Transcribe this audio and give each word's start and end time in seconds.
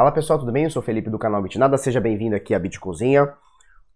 Fala 0.00 0.12
pessoal, 0.12 0.38
tudo 0.38 0.52
bem? 0.52 0.62
Eu 0.62 0.70
sou 0.70 0.80
Felipe 0.80 1.10
do 1.10 1.18
canal 1.18 1.42
Bitnada, 1.42 1.76
seja 1.76 2.00
bem-vindo 2.00 2.36
aqui 2.36 2.54
à 2.54 2.58
Bitcozinha. 2.60 3.34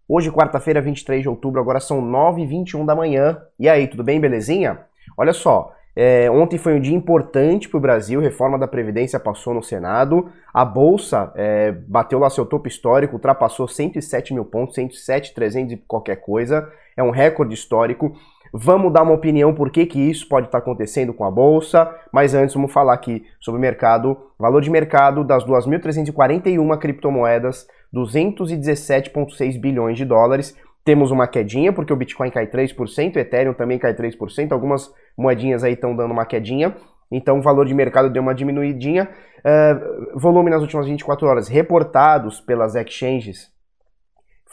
Hoje, 0.05 0.29
quarta-feira, 0.29 0.81
23 0.81 1.21
de 1.21 1.29
outubro, 1.29 1.61
agora 1.61 1.79
são 1.79 2.01
9h21 2.01 2.85
da 2.85 2.93
manhã. 2.93 3.41
E 3.57 3.69
aí, 3.69 3.87
tudo 3.87 4.03
bem, 4.03 4.19
belezinha? 4.19 4.81
Olha 5.17 5.31
só, 5.31 5.73
é, 5.95 6.29
ontem 6.29 6.57
foi 6.57 6.73
um 6.73 6.81
dia 6.81 6.93
importante 6.93 7.69
para 7.69 7.77
o 7.77 7.79
Brasil, 7.79 8.19
reforma 8.19 8.59
da 8.59 8.67
Previdência 8.67 9.17
passou 9.17 9.53
no 9.53 9.63
Senado, 9.63 10.29
a 10.53 10.65
Bolsa 10.65 11.31
é, 11.37 11.71
bateu 11.71 12.19
lá 12.19 12.29
seu 12.29 12.45
topo 12.45 12.67
histórico, 12.67 13.13
ultrapassou 13.13 13.65
107 13.65 14.33
mil 14.33 14.43
pontos, 14.43 14.75
107, 14.75 15.33
300 15.33 15.71
e 15.71 15.77
qualquer 15.77 16.17
coisa, 16.17 16.69
é 16.97 17.01
um 17.01 17.11
recorde 17.11 17.53
histórico. 17.53 18.13
Vamos 18.55 18.93
dar 18.93 19.01
uma 19.01 19.15
opinião 19.15 19.51
por 19.51 19.71
que, 19.71 19.83
que 19.83 19.99
isso 19.99 20.29
pode 20.29 20.45
estar 20.45 20.59
acontecendo 20.59 21.11
com 21.11 21.23
a 21.23 21.31
bolsa, 21.31 21.91
mas 22.11 22.35
antes 22.35 22.53
vamos 22.53 22.71
falar 22.71 22.93
aqui 22.93 23.25
sobre 23.39 23.57
o 23.57 23.61
mercado, 23.61 24.15
valor 24.37 24.61
de 24.61 24.69
mercado 24.69 25.23
das 25.23 25.43
2.341 25.43 26.77
criptomoedas, 26.77 27.67
217,6 27.91 29.59
bilhões 29.59 29.97
de 29.97 30.05
dólares. 30.05 30.55
Temos 30.85 31.09
uma 31.09 31.25
quedinha, 31.25 31.73
porque 31.73 31.91
o 31.91 31.95
Bitcoin 31.95 32.29
cai 32.29 32.45
3%, 32.45 33.15
o 33.15 33.19
Ethereum 33.19 33.55
também 33.55 33.79
cai 33.79 33.95
3%, 33.95 34.51
algumas 34.51 34.93
moedinhas 35.17 35.63
aí 35.63 35.73
estão 35.73 35.95
dando 35.95 36.11
uma 36.11 36.25
quedinha, 36.25 36.75
então 37.11 37.39
o 37.39 37.41
valor 37.41 37.65
de 37.65 37.73
mercado 37.73 38.07
deu 38.07 38.21
uma 38.21 38.35
diminuidinha. 38.35 39.09
Uh, 39.39 40.19
volume 40.19 40.51
nas 40.51 40.61
últimas 40.61 40.85
24 40.85 41.27
horas 41.27 41.47
reportados 41.47 42.39
pelas 42.39 42.75
exchanges 42.75 43.52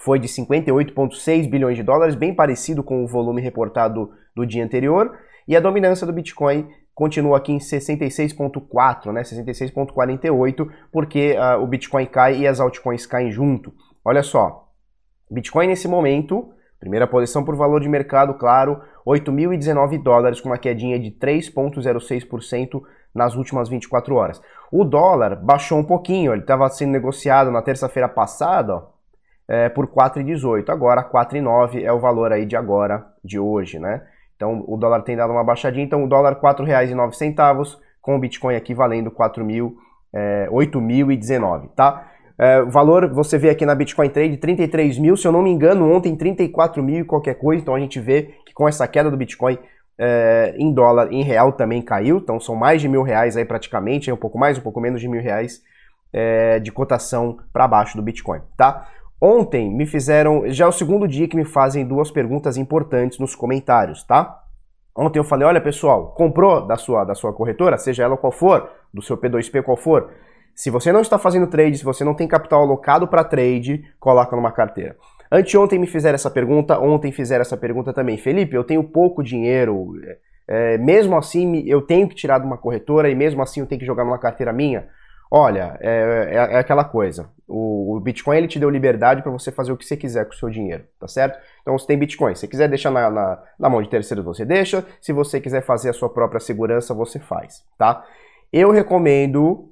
foi 0.00 0.18
de 0.18 0.28
58,6 0.28 1.48
bilhões 1.48 1.76
de 1.76 1.82
dólares, 1.82 2.14
bem 2.14 2.34
parecido 2.34 2.82
com 2.82 3.04
o 3.04 3.06
volume 3.06 3.42
reportado 3.42 4.10
do 4.34 4.46
dia 4.46 4.64
anterior, 4.64 5.14
e 5.46 5.54
a 5.54 5.60
dominância 5.60 6.06
do 6.06 6.12
Bitcoin 6.12 6.66
continua 6.94 7.36
aqui 7.36 7.52
em 7.52 7.58
66,4, 7.58 9.12
né, 9.12 9.22
66,48, 9.22 10.70
porque 10.90 11.36
uh, 11.36 11.62
o 11.62 11.66
Bitcoin 11.66 12.06
cai 12.06 12.38
e 12.38 12.46
as 12.46 12.60
altcoins 12.60 13.04
caem 13.04 13.30
junto. 13.30 13.74
Olha 14.02 14.22
só, 14.22 14.70
Bitcoin 15.30 15.66
nesse 15.66 15.86
momento, 15.86 16.50
primeira 16.78 17.06
posição 17.06 17.44
por 17.44 17.54
valor 17.54 17.80
de 17.80 17.88
mercado, 17.88 18.32
claro, 18.34 18.80
8.019 19.06 20.02
dólares, 20.02 20.40
com 20.40 20.48
uma 20.48 20.58
quedinha 20.58 20.98
de 20.98 21.10
3,06% 21.10 22.80
nas 23.14 23.34
últimas 23.34 23.68
24 23.68 24.14
horas. 24.14 24.40
O 24.72 24.82
dólar 24.82 25.36
baixou 25.36 25.78
um 25.78 25.84
pouquinho, 25.84 26.32
ele 26.32 26.40
estava 26.40 26.66
sendo 26.70 26.92
negociado 26.92 27.50
na 27.50 27.60
terça-feira 27.60 28.08
passada, 28.08 28.76
ó, 28.76 28.99
é, 29.50 29.68
por 29.68 29.88
4,18. 29.88 30.70
Agora 30.70 31.02
4,9 31.02 31.82
é 31.82 31.92
o 31.92 31.98
valor 31.98 32.32
aí 32.32 32.46
de 32.46 32.54
agora, 32.56 33.04
de 33.22 33.36
hoje, 33.36 33.80
né? 33.80 34.00
Então 34.36 34.64
o 34.68 34.76
dólar 34.76 35.02
tem 35.02 35.16
dado 35.16 35.32
uma 35.32 35.42
baixadinha, 35.42 35.84
então 35.84 36.04
o 36.04 36.08
dólar 36.08 36.34
R$ 36.34 36.40
4,09 36.40 37.76
com 38.00 38.14
o 38.14 38.18
Bitcoin 38.18 38.54
aqui 38.54 38.72
valendo 38.72 39.10
4 39.10 39.44
mil, 39.44 39.76
é, 40.14 40.48
8.019, 40.50 41.70
tá? 41.74 42.06
É, 42.38 42.62
o 42.62 42.70
valor 42.70 43.12
você 43.12 43.36
vê 43.36 43.50
aqui 43.50 43.66
na 43.66 43.74
Bitcoin 43.74 44.08
Trade 44.08 44.36
33 44.38 44.98
mil, 44.98 45.16
se 45.16 45.26
eu 45.26 45.32
não 45.32 45.42
me 45.42 45.50
engano, 45.50 45.92
ontem 45.92 46.16
34 46.16 46.82
mil 46.82 47.00
e 47.00 47.04
qualquer 47.04 47.34
coisa, 47.34 47.60
então 47.60 47.74
a 47.74 47.80
gente 47.80 48.00
vê 48.00 48.34
que 48.46 48.54
com 48.54 48.66
essa 48.66 48.86
queda 48.88 49.10
do 49.10 49.16
Bitcoin 49.16 49.58
é, 49.98 50.54
em 50.56 50.72
dólar, 50.72 51.12
em 51.12 51.22
real 51.22 51.52
também 51.52 51.82
caiu, 51.82 52.16
então 52.16 52.40
são 52.40 52.54
mais 52.54 52.80
de 52.80 52.88
mil 52.88 53.02
reais 53.02 53.36
aí 53.36 53.44
praticamente, 53.44 54.10
um 54.10 54.16
pouco 54.16 54.38
mais, 54.38 54.56
um 54.56 54.62
pouco 54.62 54.80
menos 54.80 55.02
de 55.02 55.08
mil 55.08 55.20
reais 55.20 55.60
é, 56.12 56.58
de 56.60 56.72
cotação 56.72 57.36
para 57.52 57.68
baixo 57.68 57.96
do 57.96 58.02
Bitcoin, 58.02 58.40
tá? 58.56 58.88
Ontem 59.20 59.70
me 59.70 59.84
fizeram, 59.84 60.48
já 60.48 60.64
é 60.64 60.68
o 60.68 60.72
segundo 60.72 61.06
dia 61.06 61.28
que 61.28 61.36
me 61.36 61.44
fazem 61.44 61.86
duas 61.86 62.10
perguntas 62.10 62.56
importantes 62.56 63.18
nos 63.18 63.34
comentários, 63.34 64.02
tá? 64.02 64.42
Ontem 64.96 65.18
eu 65.18 65.24
falei, 65.24 65.46
olha 65.46 65.60
pessoal, 65.60 66.14
comprou 66.14 66.66
da 66.66 66.76
sua, 66.76 67.04
da 67.04 67.14
sua 67.14 67.32
corretora, 67.32 67.76
seja 67.76 68.02
ela 68.02 68.16
qual 68.16 68.32
for, 68.32 68.70
do 68.92 69.02
seu 69.02 69.18
P2P 69.18 69.62
qual 69.62 69.76
for, 69.76 70.10
se 70.54 70.70
você 70.70 70.90
não 70.90 71.00
está 71.00 71.18
fazendo 71.18 71.46
trade, 71.46 71.78
se 71.78 71.84
você 71.84 72.02
não 72.02 72.14
tem 72.14 72.26
capital 72.26 72.62
alocado 72.62 73.06
para 73.06 73.24
trade, 73.24 73.84
coloca 73.98 74.34
numa 74.34 74.52
carteira. 74.52 74.96
Anteontem 75.30 75.78
me 75.78 75.86
fizeram 75.86 76.16
essa 76.16 76.30
pergunta, 76.30 76.78
ontem 76.78 77.12
fizeram 77.12 77.42
essa 77.42 77.56
pergunta 77.56 77.92
também. 77.92 78.18
Felipe, 78.18 78.56
eu 78.56 78.64
tenho 78.64 78.82
pouco 78.82 79.22
dinheiro, 79.22 79.92
é, 80.48 80.76
mesmo 80.78 81.16
assim 81.16 81.62
eu 81.66 81.80
tenho 81.80 82.08
que 82.08 82.14
tirar 82.14 82.40
de 82.40 82.46
uma 82.46 82.58
corretora 82.58 83.08
e 83.08 83.14
mesmo 83.14 83.40
assim 83.40 83.60
eu 83.60 83.66
tenho 83.66 83.78
que 83.78 83.86
jogar 83.86 84.04
numa 84.04 84.18
carteira 84.18 84.52
minha? 84.52 84.88
Olha, 85.30 85.78
é, 85.80 86.28
é, 86.32 86.54
é 86.54 86.58
aquela 86.58 86.84
coisa. 86.84 87.30
O, 87.46 87.96
o, 87.96 88.00
Bitcoin 88.00 88.36
ele 88.36 88.48
te 88.48 88.58
deu 88.58 88.68
liberdade 88.68 89.22
para 89.22 89.30
você 89.30 89.52
fazer 89.52 89.70
o 89.70 89.76
que 89.76 89.84
você 89.84 89.96
quiser 89.96 90.24
com 90.24 90.32
o 90.32 90.36
seu 90.36 90.50
dinheiro, 90.50 90.84
tá 90.98 91.06
certo? 91.06 91.38
Então 91.62 91.78
você 91.78 91.86
tem 91.86 91.98
Bitcoin. 91.98 92.34
Se 92.34 92.40
você 92.40 92.48
quiser 92.48 92.68
deixar 92.68 92.90
na, 92.90 93.08
na, 93.08 93.42
na 93.58 93.70
mão 93.70 93.80
de 93.80 93.88
terceiros, 93.88 94.24
você 94.24 94.44
deixa. 94.44 94.84
Se 95.00 95.12
você 95.12 95.40
quiser 95.40 95.62
fazer 95.62 95.90
a 95.90 95.92
sua 95.92 96.08
própria 96.08 96.40
segurança, 96.40 96.92
você 96.92 97.20
faz, 97.20 97.64
tá? 97.78 98.04
Eu 98.52 98.72
recomendo, 98.72 99.68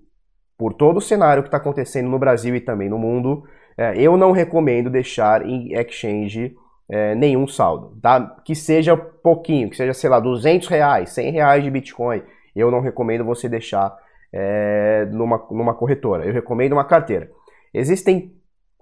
por 0.57 0.73
todo 0.75 0.99
o 0.99 1.01
cenário 1.01 1.43
que 1.43 1.49
está 1.49 1.57
acontecendo 1.57 2.09
no 2.09 2.19
Brasil 2.21 2.55
e 2.55 2.61
também 2.61 2.89
no 2.89 2.99
mundo, 2.99 3.43
é, 3.77 4.01
eu 4.01 4.17
não 4.17 4.31
recomendo 4.31 4.89
deixar 4.89 5.45
em 5.45 5.73
exchange 5.73 6.57
é, 6.89 7.17
nenhum 7.17 7.49
saldo, 7.49 7.99
tá? 8.01 8.37
Que 8.45 8.55
seja 8.55 8.97
pouquinho, 8.97 9.69
que 9.71 9.77
seja, 9.77 9.93
sei 9.93 10.09
lá, 10.09 10.21
200 10.21 10.69
reais, 10.69 11.11
100 11.11 11.33
reais 11.33 11.65
de 11.65 11.71
Bitcoin. 11.71 12.23
Eu 12.55 12.71
não 12.71 12.81
recomendo 12.81 13.25
você 13.25 13.49
deixar 13.49 13.97
é, 14.33 15.07
numa, 15.11 15.45
numa 15.51 15.75
corretora. 15.75 16.25
Eu 16.25 16.33
recomendo 16.33 16.73
uma 16.73 16.85
carteira. 16.85 17.31
Existem 17.73 18.33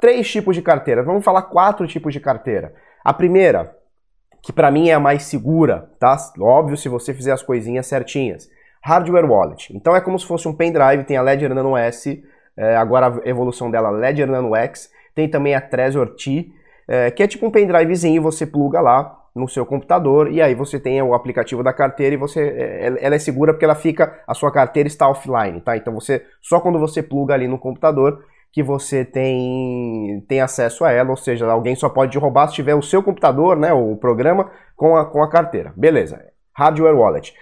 três 0.01 0.31
tipos 0.31 0.55
de 0.55 0.63
carteira. 0.63 1.03
Vamos 1.03 1.25
falar 1.25 1.43
quatro 1.43 1.87
tipos 1.87 2.13
de 2.13 2.21
carteira. 2.21 2.75
A 3.05 3.13
primeira, 3.13 3.77
que 4.43 4.53
para 4.53 4.71
mim 4.71 4.89
é 4.89 4.95
a 4.95 5.01
mais 5.01 5.25
segura, 5.25 5.91
tá? 5.99 6.17
Óbvio 6.41 6.77
se 6.77 6.89
você 6.89 7.15
fizer 7.15 7.33
as 7.33 7.43
coisinhas 7.43 7.87
certinhas. 7.87 8.49
Hardware 8.83 9.29
Wallet. 9.29 9.75
Então 9.75 9.97
é 9.97 10.01
como 10.01 10.19
se 10.19 10.27
fosse 10.27 10.47
um 10.47 10.55
pendrive, 10.55 11.05
tem 11.05 11.17
a 11.17 11.23
Ledger 11.23 11.53
Nano 11.53 11.77
S, 11.77 12.23
é, 12.57 12.77
agora 12.77 13.09
a 13.09 13.29
evolução 13.29 13.71
dela 13.71 13.91
Ledger 13.91 14.31
Nano 14.31 14.55
X, 14.55 14.91
tem 15.15 15.29
também 15.29 15.55
a 15.55 15.61
Trezor 15.61 16.15
T, 16.15 16.53
é, 16.89 17.11
que 17.11 17.23
é 17.23 17.27
tipo 17.27 17.47
um 17.47 17.51
pendrivezinho, 17.51 18.23
você 18.23 18.47
pluga 18.47 18.81
lá, 18.81 19.27
no 19.37 19.47
seu 19.47 19.67
computador 19.67 20.33
e 20.33 20.41
aí 20.41 20.55
você 20.55 20.81
tem 20.81 21.01
o 21.03 21.13
aplicativo 21.13 21.63
da 21.63 21.73
carteira 21.73 22.15
e 22.15 22.19
você 22.19 22.41
é, 22.41 23.05
ela 23.05 23.15
é 23.15 23.19
segura 23.19 23.53
porque 23.53 23.67
ela 23.67 23.75
fica 23.75 24.19
a 24.27 24.33
sua 24.33 24.51
carteira 24.51 24.87
está 24.87 25.07
offline, 25.09 25.61
tá? 25.61 25.77
Então 25.77 25.93
você 25.93 26.25
só 26.41 26.59
quando 26.59 26.79
você 26.79 27.03
pluga 27.03 27.35
ali 27.35 27.47
no 27.47 27.59
computador 27.59 28.25
que 28.51 28.63
você 28.63 29.05
tem 29.05 30.25
tem 30.27 30.41
acesso 30.41 30.87
a 30.87 30.91
ela, 30.91 31.11
ou 31.11 31.17
seja, 31.19 31.47
alguém 31.47 31.77
só 31.77 31.91
pode 31.91 32.17
roubar 32.17 32.49
se 32.49 32.55
tiver 32.55 32.75
o 32.75 32.81
seu 32.81 33.03
computador, 33.03 33.59
né, 33.59 33.75
o 33.75 33.95
programa 33.97 34.51
com 34.75 34.97
a, 34.97 35.05
com 35.05 35.23
a 35.23 35.29
carteira. 35.29 35.75
Beleza. 35.77 36.19
Hardware 36.55 36.97
Wallet. 36.97 37.35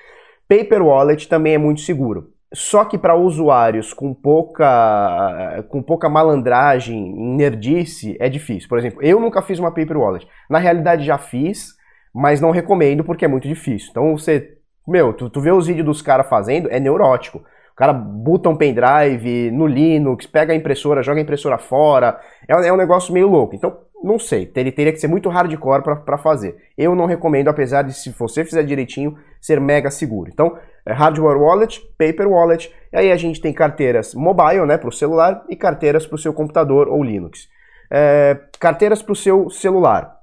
Paper 0.49 0.83
Wallet 0.83 1.29
também 1.29 1.55
é 1.55 1.59
muito 1.59 1.83
seguro. 1.83 2.34
Só 2.55 2.85
que 2.85 2.97
para 2.97 3.17
usuários 3.17 3.93
com 3.93 4.15
pouca, 4.15 5.65
com 5.69 5.83
pouca 5.83 6.09
malandragem, 6.09 7.13
nerdice, 7.37 8.17
é 8.21 8.29
difícil. 8.29 8.69
Por 8.69 8.79
exemplo, 8.79 9.03
eu 9.03 9.19
nunca 9.19 9.43
fiz 9.43 9.59
uma 9.59 9.73
Paper 9.73 9.99
Wallet. 9.99 10.29
Na 10.49 10.59
realidade 10.59 11.05
já 11.05 11.19
fiz, 11.19 11.75
mas 12.15 12.41
não 12.41 12.53
recomendo 12.53 13.03
porque 13.03 13.25
é 13.25 13.29
muito 13.29 13.49
difícil. 13.49 13.89
Então 13.91 14.17
você, 14.17 14.57
meu, 14.87 15.13
tu, 15.13 15.29
tu 15.29 15.41
vê 15.41 15.51
os 15.51 15.67
vídeos 15.67 15.85
dos 15.85 16.01
caras 16.01 16.29
fazendo, 16.29 16.69
é 16.71 16.79
neurótico. 16.79 17.39
O 17.39 17.77
cara 17.77 17.93
buta 17.93 18.49
um 18.49 18.57
pendrive 18.57 19.51
no 19.51 19.67
Linux, 19.67 20.27
pega 20.27 20.53
a 20.53 20.57
impressora, 20.57 21.03
joga 21.03 21.19
a 21.19 21.23
impressora 21.23 21.59
fora. 21.59 22.21
É, 22.49 22.69
é 22.69 22.73
um 22.73 22.77
negócio 22.77 23.13
meio 23.13 23.27
louco. 23.27 23.57
Então, 23.57 23.77
não 24.05 24.19
sei, 24.19 24.45
teria, 24.45 24.71
teria 24.71 24.93
que 24.93 24.99
ser 24.99 25.09
muito 25.09 25.31
hardcore 25.31 25.83
para 25.83 26.19
fazer. 26.19 26.57
Eu 26.77 26.95
não 26.95 27.07
recomendo, 27.07 27.49
apesar 27.49 27.83
de, 27.83 27.95
se 27.95 28.11
você 28.11 28.45
fizer 28.45 28.63
direitinho, 28.63 29.17
ser 29.41 29.59
mega 29.59 29.91
seguro. 29.91 30.31
Então, 30.31 30.59
é 30.85 30.93
hardware 30.93 31.39
wallet, 31.39 31.81
paper 31.97 32.29
wallet, 32.29 32.71
e 32.93 32.97
aí 32.99 33.11
a 33.11 33.17
gente 33.17 33.41
tem 33.41 33.53
carteiras 33.53 34.15
mobile, 34.15 34.67
né, 34.67 34.77
para 34.77 34.91
o 34.91 34.93
celular, 34.93 35.43
e 35.49 35.57
carteiras 35.57 36.07
para 36.07 36.17
o 36.17 36.19
seu 36.19 36.35
computador 36.35 36.87
ou 36.87 37.03
Linux. 37.03 37.49
É, 37.91 38.39
carteiras 38.61 39.03
para 39.03 39.13
o 39.13 39.17
seu 39.17 39.49
celular. 39.49 40.15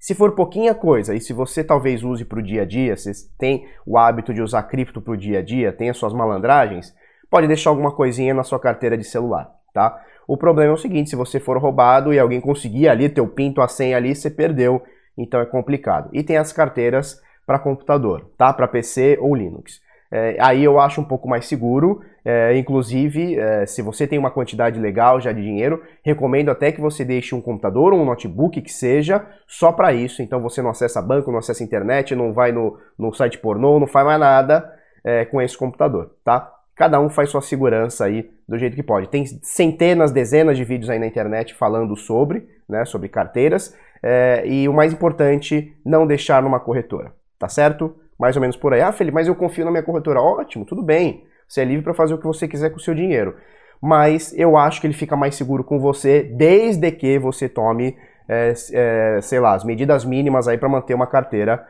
Se 0.00 0.16
for 0.16 0.34
pouquinha 0.34 0.74
coisa, 0.74 1.14
e 1.14 1.20
se 1.20 1.32
você 1.32 1.62
talvez 1.62 2.02
use 2.02 2.24
para 2.24 2.40
o 2.40 2.42
dia 2.42 2.62
a 2.62 2.64
dia, 2.64 2.96
você 2.96 3.12
tem 3.38 3.68
o 3.86 3.96
hábito 3.96 4.34
de 4.34 4.42
usar 4.42 4.64
cripto 4.64 5.00
para 5.00 5.12
o 5.12 5.16
dia 5.16 5.38
a 5.38 5.42
dia, 5.42 5.72
tem 5.72 5.88
as 5.88 5.96
suas 5.96 6.12
malandragens, 6.12 6.92
pode 7.30 7.46
deixar 7.46 7.70
alguma 7.70 7.94
coisinha 7.94 8.34
na 8.34 8.42
sua 8.42 8.58
carteira 8.58 8.98
de 8.98 9.04
celular, 9.04 9.48
tá? 9.72 10.02
O 10.26 10.36
problema 10.36 10.70
é 10.70 10.74
o 10.74 10.78
seguinte, 10.78 11.10
se 11.10 11.16
você 11.16 11.40
for 11.40 11.58
roubado 11.58 12.12
e 12.12 12.18
alguém 12.18 12.40
conseguir 12.40 12.88
ali 12.88 13.08
teu 13.08 13.26
pinto 13.26 13.60
a 13.60 13.68
senha 13.68 13.96
ali, 13.96 14.14
você 14.14 14.30
perdeu, 14.30 14.82
então 15.16 15.40
é 15.40 15.46
complicado. 15.46 16.08
E 16.12 16.22
tem 16.22 16.36
as 16.36 16.52
carteiras 16.52 17.20
para 17.46 17.58
computador, 17.58 18.30
tá? 18.38 18.52
Para 18.52 18.68
PC 18.68 19.18
ou 19.20 19.34
Linux. 19.34 19.80
É, 20.14 20.36
aí 20.38 20.62
eu 20.62 20.78
acho 20.78 21.00
um 21.00 21.04
pouco 21.04 21.26
mais 21.26 21.46
seguro. 21.46 22.02
É, 22.24 22.56
inclusive, 22.56 23.38
é, 23.38 23.64
se 23.64 23.80
você 23.80 24.06
tem 24.06 24.18
uma 24.18 24.30
quantidade 24.30 24.78
legal 24.78 25.18
já 25.20 25.32
de 25.32 25.42
dinheiro, 25.42 25.82
recomendo 26.04 26.50
até 26.50 26.70
que 26.70 26.80
você 26.80 27.04
deixe 27.04 27.34
um 27.34 27.40
computador 27.40 27.94
ou 27.94 28.00
um 28.00 28.04
notebook 28.04 28.60
que 28.60 28.70
seja 28.70 29.26
só 29.48 29.72
para 29.72 29.92
isso. 29.92 30.22
Então 30.22 30.40
você 30.40 30.60
não 30.60 30.70
acessa 30.70 31.00
banco, 31.00 31.32
não 31.32 31.38
acessa 31.38 31.64
internet, 31.64 32.14
não 32.14 32.32
vai 32.32 32.52
no, 32.52 32.78
no 32.98 33.12
site 33.12 33.38
pornô, 33.38 33.80
não 33.80 33.86
faz 33.86 34.04
mais 34.04 34.20
nada 34.20 34.70
é, 35.02 35.24
com 35.24 35.40
esse 35.40 35.56
computador, 35.56 36.14
tá? 36.22 36.52
Cada 36.76 37.00
um 37.00 37.08
faz 37.08 37.30
sua 37.30 37.42
segurança 37.42 38.04
aí 38.04 38.30
do 38.52 38.58
jeito 38.58 38.76
que 38.76 38.82
pode. 38.82 39.08
Tem 39.08 39.24
centenas, 39.24 40.12
dezenas 40.12 40.58
de 40.58 40.64
vídeos 40.64 40.90
aí 40.90 40.98
na 40.98 41.06
internet 41.06 41.54
falando 41.54 41.96
sobre, 41.96 42.46
né, 42.68 42.84
sobre 42.84 43.08
carteiras. 43.08 43.74
É, 44.02 44.46
e 44.46 44.68
o 44.68 44.74
mais 44.74 44.92
importante, 44.92 45.74
não 45.84 46.06
deixar 46.06 46.42
numa 46.42 46.60
corretora, 46.60 47.14
tá 47.38 47.48
certo? 47.48 47.96
mais 48.18 48.36
ou 48.36 48.40
menos 48.40 48.56
por 48.56 48.72
aí. 48.72 48.80
Ah, 48.80 48.92
Felipe, 48.92 49.14
mas 49.14 49.26
eu 49.26 49.34
confio 49.34 49.64
na 49.64 49.70
minha 49.72 49.82
corretora. 49.82 50.20
Ótimo, 50.20 50.64
tudo 50.64 50.80
bem. 50.80 51.24
Você 51.48 51.62
é 51.62 51.64
livre 51.64 51.82
para 51.82 51.94
fazer 51.94 52.14
o 52.14 52.18
que 52.18 52.24
você 52.24 52.46
quiser 52.46 52.70
com 52.70 52.76
o 52.76 52.80
seu 52.80 52.94
dinheiro. 52.94 53.34
mas 53.82 54.32
eu 54.38 54.56
acho 54.56 54.80
que 54.80 54.86
ele 54.86 54.94
fica 54.94 55.16
mais 55.16 55.34
seguro 55.34 55.64
com 55.64 55.80
você 55.80 56.22
desde 56.22 56.92
que 56.92 57.18
você 57.18 57.48
tome, 57.48 57.96
é, 58.28 58.52
é, 58.72 59.20
sei 59.20 59.40
lá, 59.40 59.54
as 59.54 59.64
medidas 59.64 60.04
mínimas 60.04 60.46
aí 60.46 60.56
para 60.56 60.68
manter 60.68 60.94
uma 60.94 61.06
carteira 61.06 61.66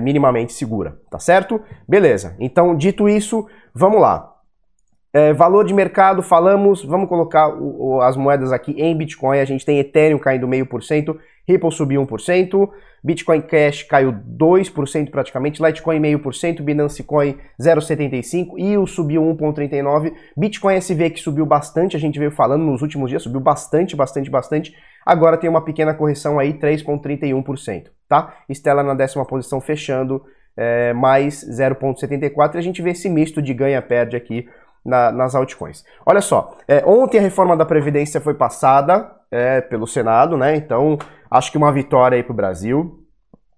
minimamente 0.00 0.54
segura, 0.54 0.98
tá 1.10 1.18
certo? 1.18 1.60
Beleza. 1.86 2.34
Então, 2.40 2.74
dito 2.74 3.06
isso, 3.06 3.46
vamos 3.74 4.00
lá. 4.00 4.35
É, 5.16 5.32
valor 5.32 5.64
de 5.64 5.72
mercado, 5.72 6.22
falamos, 6.22 6.84
vamos 6.84 7.08
colocar 7.08 7.48
o, 7.48 7.94
o, 7.94 8.00
as 8.02 8.18
moedas 8.18 8.52
aqui 8.52 8.72
em 8.72 8.94
Bitcoin. 8.94 9.38
A 9.38 9.46
gente 9.46 9.64
tem 9.64 9.78
Ethereum 9.78 10.18
caindo 10.18 10.46
meio 10.46 10.66
por 10.66 10.82
cento, 10.82 11.18
Ripple 11.48 11.72
subiu 11.72 12.06
1%, 12.06 12.68
Bitcoin 13.02 13.40
Cash 13.40 13.84
caiu 13.84 14.12
2% 14.12 15.10
praticamente, 15.10 15.62
Litecoin 15.62 16.00
meio 16.00 16.18
por 16.18 16.34
cento, 16.34 16.62
Binance 16.62 17.02
Coin 17.02 17.34
0,75%, 17.58 18.58
IO 18.58 18.86
subiu 18.86 19.22
1,39%, 19.22 20.12
Bitcoin 20.36 20.76
SV 20.76 21.08
que 21.08 21.20
subiu 21.20 21.46
bastante, 21.46 21.96
a 21.96 21.98
gente 21.98 22.18
veio 22.18 22.30
falando 22.30 22.64
nos 22.64 22.82
últimos 22.82 23.08
dias, 23.08 23.22
subiu 23.22 23.40
bastante, 23.40 23.96
bastante, 23.96 24.28
bastante. 24.28 24.74
Agora 25.02 25.38
tem 25.38 25.48
uma 25.48 25.64
pequena 25.64 25.94
correção 25.94 26.38
aí, 26.38 26.52
3,31%, 26.52 27.86
tá? 28.06 28.34
Stella 28.50 28.82
na 28.82 28.92
décima 28.92 29.24
posição 29.24 29.62
fechando, 29.62 30.22
é, 30.54 30.92
mais 30.92 31.42
0,74%, 31.42 32.54
e 32.54 32.58
a 32.58 32.60
gente 32.60 32.82
vê 32.82 32.90
esse 32.90 33.08
misto 33.08 33.40
de 33.40 33.54
ganha-perde 33.54 34.14
aqui 34.14 34.46
na, 34.86 35.10
nas 35.10 35.34
altcoins. 35.34 35.84
Olha 36.04 36.20
só, 36.20 36.56
é, 36.66 36.82
ontem 36.86 37.18
a 37.18 37.22
reforma 37.22 37.56
da 37.56 37.64
Previdência 37.64 38.20
foi 38.20 38.34
passada 38.34 39.10
é, 39.30 39.60
pelo 39.60 39.86
Senado, 39.86 40.36
né? 40.36 40.56
Então, 40.56 40.96
acho 41.30 41.50
que 41.50 41.58
uma 41.58 41.72
vitória 41.72 42.16
aí 42.16 42.22
para 42.22 42.32
o 42.32 42.36
Brasil, 42.36 43.04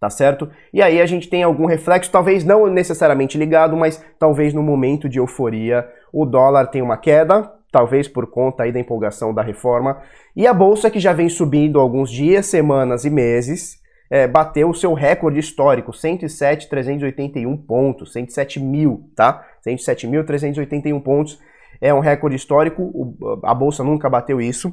tá 0.01 0.09
certo? 0.09 0.49
E 0.73 0.81
aí 0.81 1.01
a 1.01 1.07
gente 1.07 1.29
tem 1.29 1.43
algum 1.43 1.67
reflexo, 1.67 2.11
talvez 2.11 2.45
não 2.45 2.67
necessariamente 2.67 3.37
ligado, 3.37 3.77
mas 3.77 4.03
talvez 4.19 4.55
no 4.55 4.63
momento 4.63 5.09
de 5.09 5.19
euforia 5.19 5.89
o 6.13 6.25
dólar 6.25 6.69
tem 6.69 6.81
uma 6.81 6.97
queda, 6.97 7.53
talvez 7.71 8.09
por 8.09 8.27
conta 8.29 8.63
aí 8.63 8.73
da 8.73 8.81
empolgação 8.81 9.35
da 9.35 9.43
reforma, 9.43 9.99
e 10.35 10.47
a 10.47 10.55
bolsa 10.55 10.91
que 10.91 10.99
já 10.99 11.13
vem 11.13 11.29
subindo 11.29 11.79
alguns 11.79 12.11
dias, 12.11 12.47
semanas 12.47 13.05
e 13.05 13.11
meses, 13.11 13.79
é, 14.11 14.27
bateu 14.27 14.71
o 14.71 14.75
seu 14.75 14.95
recorde 14.95 15.39
histórico, 15.39 15.93
107.381 15.93 17.67
pontos, 17.67 18.13
107 18.13 18.61
mil, 18.61 19.11
tá? 19.15 19.45
107.381 19.67 21.03
pontos 21.03 21.39
é 21.81 21.93
um 21.93 22.01
recorde 22.01 22.37
histórico, 22.37 23.17
a 23.45 23.55
bolsa 23.55 23.85
nunca 23.85 24.09
bateu 24.09 24.41
isso. 24.41 24.73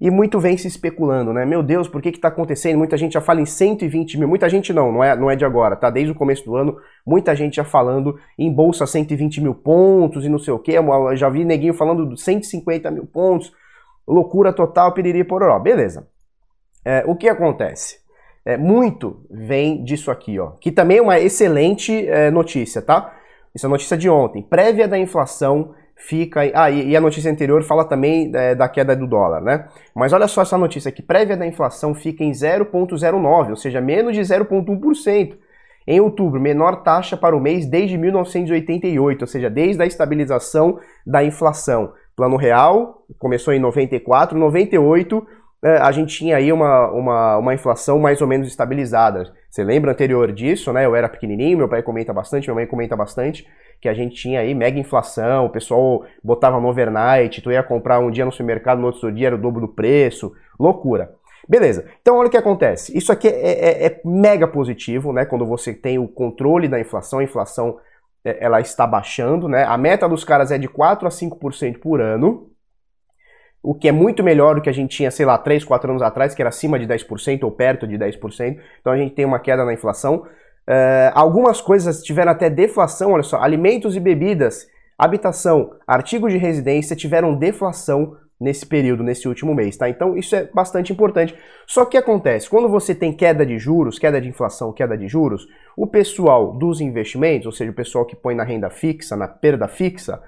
E 0.00 0.10
muito 0.10 0.40
vem 0.40 0.56
se 0.56 0.66
especulando, 0.66 1.32
né? 1.32 1.44
Meu 1.44 1.62
Deus, 1.62 1.86
por 1.86 2.02
que 2.02 2.10
que 2.10 2.18
tá 2.18 2.26
acontecendo? 2.26 2.76
Muita 2.76 2.96
gente 2.96 3.12
já 3.12 3.20
fala 3.20 3.40
em 3.40 3.46
120 3.46 4.18
mil. 4.18 4.26
Muita 4.26 4.48
gente 4.48 4.72
não, 4.72 4.90
não 4.90 5.04
é, 5.04 5.14
não 5.14 5.30
é 5.30 5.36
de 5.36 5.44
agora, 5.44 5.76
tá? 5.76 5.90
Desde 5.90 6.10
o 6.10 6.14
começo 6.14 6.44
do 6.44 6.56
ano, 6.56 6.76
muita 7.06 7.36
gente 7.36 7.54
já 7.54 7.62
falando 7.62 8.18
em 8.36 8.52
bolsa 8.52 8.84
120 8.84 9.40
mil 9.40 9.54
pontos 9.54 10.24
e 10.24 10.28
não 10.28 10.40
sei 10.40 10.52
o 10.52 10.58
quê. 10.58 10.72
Eu 10.72 11.16
já 11.16 11.28
vi 11.28 11.44
neguinho 11.44 11.72
falando 11.72 12.08
de 12.08 12.20
150 12.20 12.90
mil 12.90 13.06
pontos. 13.06 13.52
Loucura 14.04 14.52
total, 14.52 14.92
piriri 14.92 15.22
pororó. 15.22 15.60
Beleza. 15.60 16.08
É, 16.84 17.04
o 17.06 17.14
que 17.14 17.28
acontece? 17.28 18.01
É, 18.44 18.56
muito 18.56 19.24
vem 19.30 19.84
disso 19.84 20.10
aqui, 20.10 20.38
ó. 20.38 20.52
Que 20.60 20.72
também 20.72 20.98
é 20.98 21.02
uma 21.02 21.20
excelente 21.20 22.08
é, 22.08 22.30
notícia, 22.30 22.82
tá? 22.82 23.14
Isso 23.54 23.66
é 23.66 23.68
notícia 23.68 23.96
de 23.96 24.08
ontem. 24.08 24.42
Prévia 24.42 24.88
da 24.88 24.98
inflação 24.98 25.74
fica. 25.94 26.40
Ah, 26.54 26.70
e, 26.70 26.96
a 26.96 27.00
notícia 27.00 27.30
anterior 27.30 27.62
fala 27.62 27.84
também 27.84 28.32
é, 28.34 28.54
da 28.54 28.68
queda 28.68 28.96
do 28.96 29.06
dólar, 29.06 29.40
né? 29.40 29.68
Mas 29.94 30.12
olha 30.12 30.26
só 30.26 30.42
essa 30.42 30.58
notícia 30.58 30.88
aqui: 30.88 31.02
prévia 31.02 31.36
da 31.36 31.46
inflação 31.46 31.94
fica 31.94 32.24
em 32.24 32.32
0,09, 32.32 33.50
ou 33.50 33.56
seja, 33.56 33.80
menos 33.80 34.14
de 34.14 34.20
0,1%. 34.20 35.36
Em 35.84 36.00
outubro, 36.00 36.40
menor 36.40 36.82
taxa 36.82 37.16
para 37.16 37.36
o 37.36 37.40
mês 37.40 37.66
desde 37.66 37.98
1988, 37.98 39.22
ou 39.22 39.26
seja, 39.26 39.50
desde 39.50 39.82
a 39.82 39.86
estabilização 39.86 40.78
da 41.06 41.24
inflação. 41.24 41.92
Plano 42.14 42.36
real 42.36 43.04
começou 43.18 43.52
em 43.52 43.58
94, 43.58 44.38
98 44.38 45.26
é, 45.64 45.76
a 45.76 45.92
gente 45.92 46.16
tinha 46.16 46.36
aí 46.36 46.52
uma, 46.52 46.90
uma, 46.90 47.36
uma 47.38 47.54
inflação 47.54 47.98
mais 47.98 48.20
ou 48.20 48.26
menos 48.26 48.48
estabilizada. 48.48 49.32
Você 49.48 49.62
lembra 49.62 49.92
anterior 49.92 50.32
disso, 50.32 50.72
né? 50.72 50.84
Eu 50.84 50.96
era 50.96 51.08
pequenininho, 51.08 51.58
meu 51.58 51.68
pai 51.68 51.82
comenta 51.82 52.12
bastante, 52.12 52.48
minha 52.48 52.56
mãe 52.56 52.66
comenta 52.66 52.96
bastante, 52.96 53.46
que 53.80 53.88
a 53.88 53.94
gente 53.94 54.16
tinha 54.16 54.40
aí 54.40 54.54
mega 54.54 54.78
inflação, 54.78 55.46
o 55.46 55.50
pessoal 55.50 56.04
botava 56.22 56.60
no 56.60 56.68
overnight, 56.68 57.40
tu 57.40 57.52
ia 57.52 57.62
comprar 57.62 58.00
um 58.00 58.10
dia 58.10 58.24
no 58.24 58.32
supermercado, 58.32 58.80
no 58.80 58.86
outro 58.86 59.12
dia 59.12 59.28
era 59.28 59.36
o 59.36 59.38
dobro 59.38 59.60
do 59.60 59.68
preço, 59.68 60.34
loucura. 60.58 61.14
Beleza, 61.48 61.84
então 62.00 62.16
olha 62.16 62.28
o 62.28 62.30
que 62.30 62.36
acontece. 62.36 62.96
Isso 62.96 63.12
aqui 63.12 63.28
é, 63.28 63.84
é, 63.84 63.86
é 63.86 64.00
mega 64.04 64.48
positivo, 64.48 65.12
né? 65.12 65.24
Quando 65.24 65.46
você 65.46 65.72
tem 65.72 65.98
o 65.98 66.08
controle 66.08 66.66
da 66.66 66.80
inflação, 66.80 67.18
a 67.18 67.24
inflação 67.24 67.78
é, 68.24 68.44
ela 68.44 68.60
está 68.60 68.86
baixando, 68.86 69.48
né? 69.48 69.64
A 69.64 69.76
meta 69.76 70.08
dos 70.08 70.24
caras 70.24 70.50
é 70.50 70.58
de 70.58 70.68
4 70.68 71.06
a 71.06 71.10
5% 71.10 71.78
por 71.78 72.00
ano, 72.00 72.51
o 73.62 73.74
que 73.74 73.88
é 73.88 73.92
muito 73.92 74.24
melhor 74.24 74.56
do 74.56 74.60
que 74.60 74.68
a 74.68 74.72
gente 74.72 74.96
tinha, 74.96 75.10
sei 75.10 75.24
lá, 75.24 75.38
3, 75.38 75.64
4 75.64 75.90
anos 75.90 76.02
atrás, 76.02 76.34
que 76.34 76.42
era 76.42 76.48
acima 76.48 76.78
de 76.78 76.86
10% 76.86 77.44
ou 77.44 77.50
perto 77.52 77.86
de 77.86 77.96
10%. 77.96 78.58
Então 78.80 78.92
a 78.92 78.96
gente 78.96 79.14
tem 79.14 79.24
uma 79.24 79.38
queda 79.38 79.64
na 79.64 79.72
inflação. 79.72 80.26
Uh, 80.68 81.12
algumas 81.14 81.60
coisas 81.60 82.02
tiveram 82.02 82.32
até 82.32 82.50
deflação, 82.50 83.12
olha 83.12 83.22
só, 83.22 83.40
alimentos 83.40 83.94
e 83.94 84.00
bebidas, 84.00 84.66
habitação, 84.98 85.74
artigos 85.86 86.32
de 86.32 86.38
residência 86.38 86.96
tiveram 86.96 87.36
deflação 87.36 88.16
nesse 88.40 88.66
período, 88.66 89.04
nesse 89.04 89.28
último 89.28 89.54
mês, 89.54 89.76
tá? 89.76 89.88
Então 89.88 90.16
isso 90.16 90.34
é 90.34 90.48
bastante 90.52 90.92
importante. 90.92 91.34
Só 91.64 91.84
que 91.84 91.96
acontece, 91.96 92.50
quando 92.50 92.68
você 92.68 92.92
tem 92.92 93.12
queda 93.12 93.46
de 93.46 93.56
juros, 93.56 94.00
queda 94.00 94.20
de 94.20 94.28
inflação, 94.28 94.72
queda 94.72 94.98
de 94.98 95.06
juros, 95.06 95.46
o 95.76 95.86
pessoal 95.86 96.52
dos 96.52 96.80
investimentos, 96.80 97.46
ou 97.46 97.52
seja, 97.52 97.70
o 97.70 97.74
pessoal 97.74 98.04
que 98.04 98.16
põe 98.16 98.34
na 98.34 98.42
renda 98.42 98.68
fixa, 98.68 99.16
na 99.16 99.28
perda 99.28 99.68
fixa, 99.68 100.20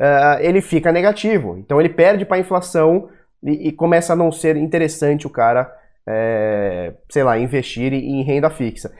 uh, 0.00 0.40
ele 0.40 0.62
fica 0.62 0.90
negativo. 0.90 1.58
Então 1.58 1.78
ele 1.78 1.90
perde 1.90 2.24
para 2.24 2.38
a 2.38 2.40
inflação 2.40 3.08
e, 3.42 3.68
e, 3.68 3.72
começa 3.72 4.14
a 4.14 4.16
não 4.16 4.32
ser 4.32 4.56
interessante 4.56 5.26
o 5.26 5.30
cara, 5.30 5.70
é, 6.06 6.94
sei 7.08 7.22
lá, 7.22 7.38
investir 7.38 7.92
em 7.92 8.22
renda 8.22 8.50
fixa. 8.50 8.92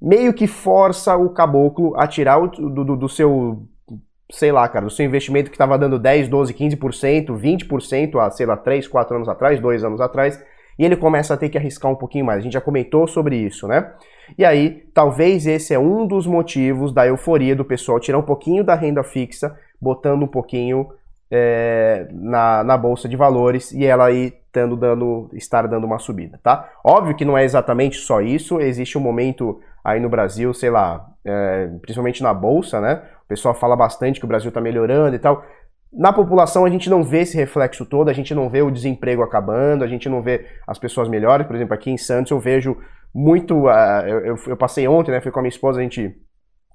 Meio 0.00 0.34
que 0.34 0.46
força 0.46 1.16
o 1.16 1.30
caboclo 1.30 1.98
a 1.98 2.06
tirar 2.06 2.38
o, 2.38 2.48
do, 2.48 2.96
do 2.96 3.08
seu, 3.08 3.62
sei 4.30 4.52
lá, 4.52 4.68
cara, 4.68 4.84
do 4.84 4.90
seu 4.90 5.06
investimento 5.06 5.50
que 5.50 5.54
estava 5.54 5.78
dando 5.78 5.98
10, 5.98 6.28
12, 6.28 6.52
15%, 6.52 7.26
20% 7.28 8.20
há, 8.20 8.30
sei 8.30 8.44
lá, 8.44 8.56
3, 8.56 8.86
4 8.86 9.16
anos 9.16 9.28
atrás, 9.28 9.60
2 9.60 9.84
anos 9.84 10.00
atrás, 10.00 10.42
e 10.78 10.84
ele 10.84 10.96
começa 10.96 11.34
a 11.34 11.36
ter 11.36 11.48
que 11.48 11.58
arriscar 11.58 11.90
um 11.90 11.96
pouquinho 11.96 12.24
mais. 12.24 12.38
A 12.38 12.42
gente 12.42 12.52
já 12.52 12.60
comentou 12.60 13.06
sobre 13.06 13.36
isso, 13.36 13.66
né? 13.66 13.92
E 14.36 14.44
aí, 14.44 14.84
talvez 14.92 15.46
esse 15.46 15.72
é 15.72 15.78
um 15.78 16.06
dos 16.06 16.26
motivos 16.26 16.92
da 16.92 17.06
euforia 17.06 17.54
do 17.54 17.64
pessoal 17.64 18.00
tirar 18.00 18.18
um 18.18 18.22
pouquinho 18.22 18.64
da 18.64 18.74
renda 18.74 19.02
fixa 19.02 19.56
botando 19.80 20.22
um 20.22 20.28
pouquinho 20.28 20.88
é, 21.30 22.06
na, 22.12 22.62
na 22.64 22.76
bolsa 22.76 23.08
de 23.08 23.16
valores 23.16 23.72
e 23.72 23.84
ela 23.84 24.06
aí 24.06 24.32
tendo 24.52 24.76
dando, 24.76 25.28
estar 25.34 25.66
dando 25.68 25.84
uma 25.84 25.98
subida, 25.98 26.40
tá? 26.42 26.70
Óbvio 26.82 27.14
que 27.14 27.24
não 27.24 27.36
é 27.36 27.44
exatamente 27.44 27.96
só 27.96 28.20
isso, 28.22 28.60
existe 28.60 28.96
um 28.96 29.00
momento 29.02 29.60
aí 29.84 30.00
no 30.00 30.08
Brasil, 30.08 30.54
sei 30.54 30.70
lá, 30.70 31.06
é, 31.24 31.68
principalmente 31.82 32.22
na 32.22 32.32
bolsa, 32.32 32.80
né? 32.80 33.02
O 33.24 33.28
pessoal 33.28 33.54
fala 33.54 33.76
bastante 33.76 34.18
que 34.18 34.24
o 34.24 34.28
Brasil 34.28 34.48
está 34.48 34.60
melhorando 34.60 35.14
e 35.14 35.18
tal. 35.18 35.44
Na 35.92 36.12
população 36.12 36.64
a 36.64 36.70
gente 36.70 36.90
não 36.90 37.02
vê 37.02 37.20
esse 37.20 37.36
reflexo 37.36 37.86
todo, 37.86 38.08
a 38.08 38.12
gente 38.12 38.34
não 38.34 38.50
vê 38.50 38.62
o 38.62 38.70
desemprego 38.70 39.22
acabando, 39.22 39.84
a 39.84 39.86
gente 39.86 40.08
não 40.08 40.22
vê 40.22 40.46
as 40.66 40.78
pessoas 40.78 41.08
melhores. 41.08 41.46
Por 41.46 41.56
exemplo, 41.56 41.74
aqui 41.74 41.90
em 41.90 41.96
Santos 41.96 42.30
eu 42.30 42.38
vejo 42.38 42.76
muito. 43.14 43.66
Uh, 43.66 44.06
eu, 44.06 44.18
eu, 44.26 44.36
eu, 44.48 44.56
passei 44.56 44.86
ontem, 44.86 45.10
né? 45.10 45.20
Fui 45.20 45.30
com 45.30 45.38
a 45.38 45.42
minha 45.42 45.48
esposa, 45.48 45.80
a 45.80 45.82
gente 45.82 46.14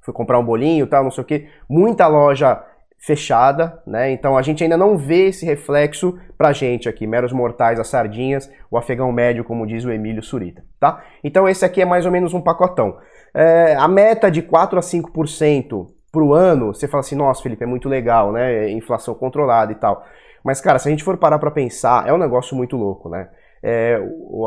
foi 0.04 0.14
comprar 0.14 0.40
um 0.40 0.46
bolinho 0.46 0.88
tal, 0.88 1.04
não 1.04 1.12
sei 1.12 1.24
o 1.24 1.28
que. 1.28 1.48
Muita 1.70 2.08
loja 2.08 2.64
fechada, 3.02 3.82
né? 3.86 4.12
Então 4.12 4.38
a 4.38 4.42
gente 4.42 4.64
ainda 4.64 4.78
não 4.78 4.96
vê 4.98 5.28
esse 5.28 5.46
reflexo 5.46 6.18
pra 6.38 6.54
gente 6.54 6.88
aqui, 6.88 7.08
meros 7.08 7.34
mortais, 7.34 7.80
as 7.80 7.88
sardinhas, 7.88 8.50
o 8.70 8.78
afegão 8.78 9.12
médio, 9.12 9.44
como 9.44 9.66
diz 9.66 9.84
o 9.84 9.92
Emílio 9.92 10.22
Surita, 10.22 10.64
tá? 10.80 11.04
Então 11.24 11.50
esse 11.50 11.66
aqui 11.66 11.82
é 11.82 11.86
mais 11.86 12.06
ou 12.06 12.12
menos 12.12 12.34
um 12.34 12.42
pacotão. 12.42 12.98
É, 13.34 13.76
a 13.76 13.88
meta 13.88 14.30
de 14.30 14.44
4 14.44 14.78
a 14.78 14.82
5% 14.82 15.88
pro 16.12 16.34
ano, 16.34 16.74
você 16.74 16.88
fala 16.88 17.02
assim, 17.02 17.16
nossa, 17.16 17.42
Felipe, 17.42 17.64
é 17.64 17.68
muito 17.68 17.88
legal, 17.88 18.32
né? 18.32 18.70
Inflação 18.70 19.16
controlada 19.16 19.72
e 19.72 19.76
tal. 19.76 20.06
Mas, 20.44 20.60
cara, 20.60 20.80
se 20.80 20.88
a 20.88 20.92
gente 20.92 21.04
for 21.04 21.18
parar 21.18 21.40
para 21.40 21.52
pensar, 21.52 22.08
é 22.08 22.14
um 22.14 22.18
negócio 22.18 22.56
muito 22.56 22.76
louco, 22.76 23.10
né? 23.10 23.30
É, 23.64 23.98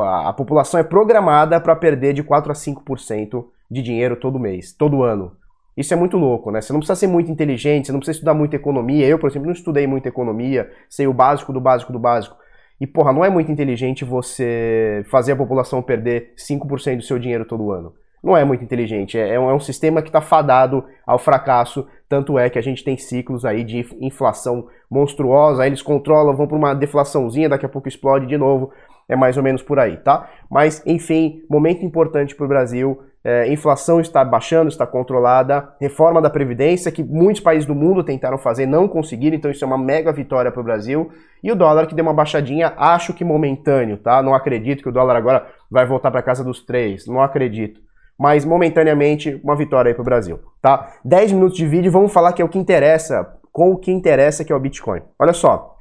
a, 0.00 0.28
a 0.30 0.32
população 0.32 0.78
é 0.78 0.82
programada 0.82 1.60
para 1.60 1.74
perder 1.76 2.12
de 2.12 2.22
4 2.22 2.50
a 2.50 2.54
5% 2.54 3.44
de 3.70 3.82
dinheiro 3.82 4.16
todo 4.16 4.38
mês, 4.38 4.72
todo 4.72 5.02
ano. 5.02 5.36
Isso 5.76 5.92
é 5.92 5.96
muito 5.96 6.16
louco, 6.16 6.50
né? 6.50 6.60
Você 6.60 6.72
não 6.72 6.80
precisa 6.80 6.96
ser 6.98 7.06
muito 7.06 7.30
inteligente, 7.30 7.86
você 7.86 7.92
não 7.92 7.98
precisa 7.98 8.16
estudar 8.16 8.34
muita 8.34 8.56
economia. 8.56 9.06
Eu, 9.06 9.18
por 9.18 9.28
exemplo, 9.28 9.46
não 9.46 9.54
estudei 9.54 9.86
muita 9.86 10.08
economia, 10.08 10.70
sei 10.88 11.06
o 11.06 11.12
básico 11.12 11.52
do 11.52 11.60
básico 11.60 11.92
do 11.92 11.98
básico. 11.98 12.36
E, 12.80 12.86
porra, 12.86 13.12
não 13.12 13.24
é 13.24 13.30
muito 13.30 13.50
inteligente 13.50 14.04
você 14.04 15.04
fazer 15.10 15.32
a 15.32 15.36
população 15.36 15.82
perder 15.82 16.34
5% 16.36 16.96
do 16.98 17.02
seu 17.02 17.18
dinheiro 17.18 17.44
todo 17.44 17.72
ano. 17.72 17.92
Não 18.24 18.36
é 18.36 18.44
muito 18.44 18.64
inteligente. 18.64 19.18
É, 19.18 19.34
é 19.34 19.38
um, 19.38 19.54
é 19.54 19.60
sistema 19.60 20.00
que 20.00 20.08
está 20.08 20.20
fadado 20.20 20.84
ao 21.06 21.18
fracasso. 21.18 21.86
Tanto 22.08 22.38
é 22.38 22.48
que 22.48 22.58
a 22.58 22.62
gente 22.62 22.82
tem 22.82 22.96
ciclos 22.96 23.44
aí 23.44 23.62
de 23.62 23.86
inflação 24.00 24.66
monstruosa. 24.90 25.62
Aí 25.62 25.68
eles 25.68 25.82
controlam, 25.82 26.34
vão 26.34 26.46
para 26.46 26.56
uma 26.56 26.74
deflaçãozinha, 26.74 27.48
daqui 27.48 27.66
a 27.66 27.68
pouco 27.68 27.86
explode 27.86 28.26
de 28.26 28.38
novo. 28.38 28.72
É 29.06 29.14
mais 29.14 29.36
ou 29.36 29.42
menos 29.42 29.62
por 29.62 29.78
aí, 29.78 29.98
tá? 29.98 30.30
Mas, 30.50 30.82
enfim, 30.86 31.42
momento 31.50 31.84
importante 31.84 32.34
para 32.34 32.46
o 32.46 32.48
Brasil 32.48 32.98
é, 33.24 33.50
inflação 33.50 34.00
está 34.00 34.22
baixando, 34.22 34.68
está 34.68 34.86
controlada, 34.86 35.70
reforma 35.80 36.20
da 36.20 36.28
Previdência, 36.28 36.92
que 36.92 37.02
muitos 37.02 37.40
países 37.40 37.64
do 37.64 37.74
mundo 37.74 38.04
tentaram 38.04 38.36
fazer, 38.36 38.66
não 38.66 38.86
conseguiram, 38.86 39.34
então 39.34 39.50
isso 39.50 39.64
é 39.64 39.66
uma 39.66 39.78
mega 39.78 40.12
vitória 40.12 40.52
para 40.52 40.60
o 40.60 40.64
Brasil. 40.64 41.10
E 41.42 41.50
o 41.50 41.56
dólar 41.56 41.86
que 41.86 41.94
deu 41.94 42.04
uma 42.04 42.12
baixadinha, 42.12 42.74
acho 42.76 43.14
que 43.14 43.24
momentâneo, 43.24 43.96
tá? 43.96 44.22
Não 44.22 44.34
acredito 44.34 44.82
que 44.82 44.88
o 44.90 44.92
dólar 44.92 45.16
agora 45.16 45.46
vai 45.70 45.86
voltar 45.86 46.10
para 46.10 46.22
casa 46.22 46.44
dos 46.44 46.60
três, 46.60 47.06
não 47.06 47.22
acredito. 47.22 47.80
Mas 48.18 48.44
momentaneamente, 48.44 49.40
uma 49.42 49.56
vitória 49.56 49.90
aí 49.90 49.94
para 49.94 50.02
o 50.02 50.04
Brasil, 50.04 50.38
tá? 50.62 50.94
10 51.04 51.32
minutos 51.32 51.56
de 51.56 51.66
vídeo, 51.66 51.90
vamos 51.90 52.12
falar 52.12 52.32
que 52.32 52.40
é 52.40 52.44
o 52.44 52.48
que 52.48 52.58
interessa, 52.58 53.38
com 53.52 53.72
o 53.72 53.76
que 53.76 53.90
interessa, 53.90 54.44
que 54.44 54.52
é 54.52 54.56
o 54.56 54.60
Bitcoin. 54.60 55.02
Olha 55.18 55.32
só, 55.32 55.76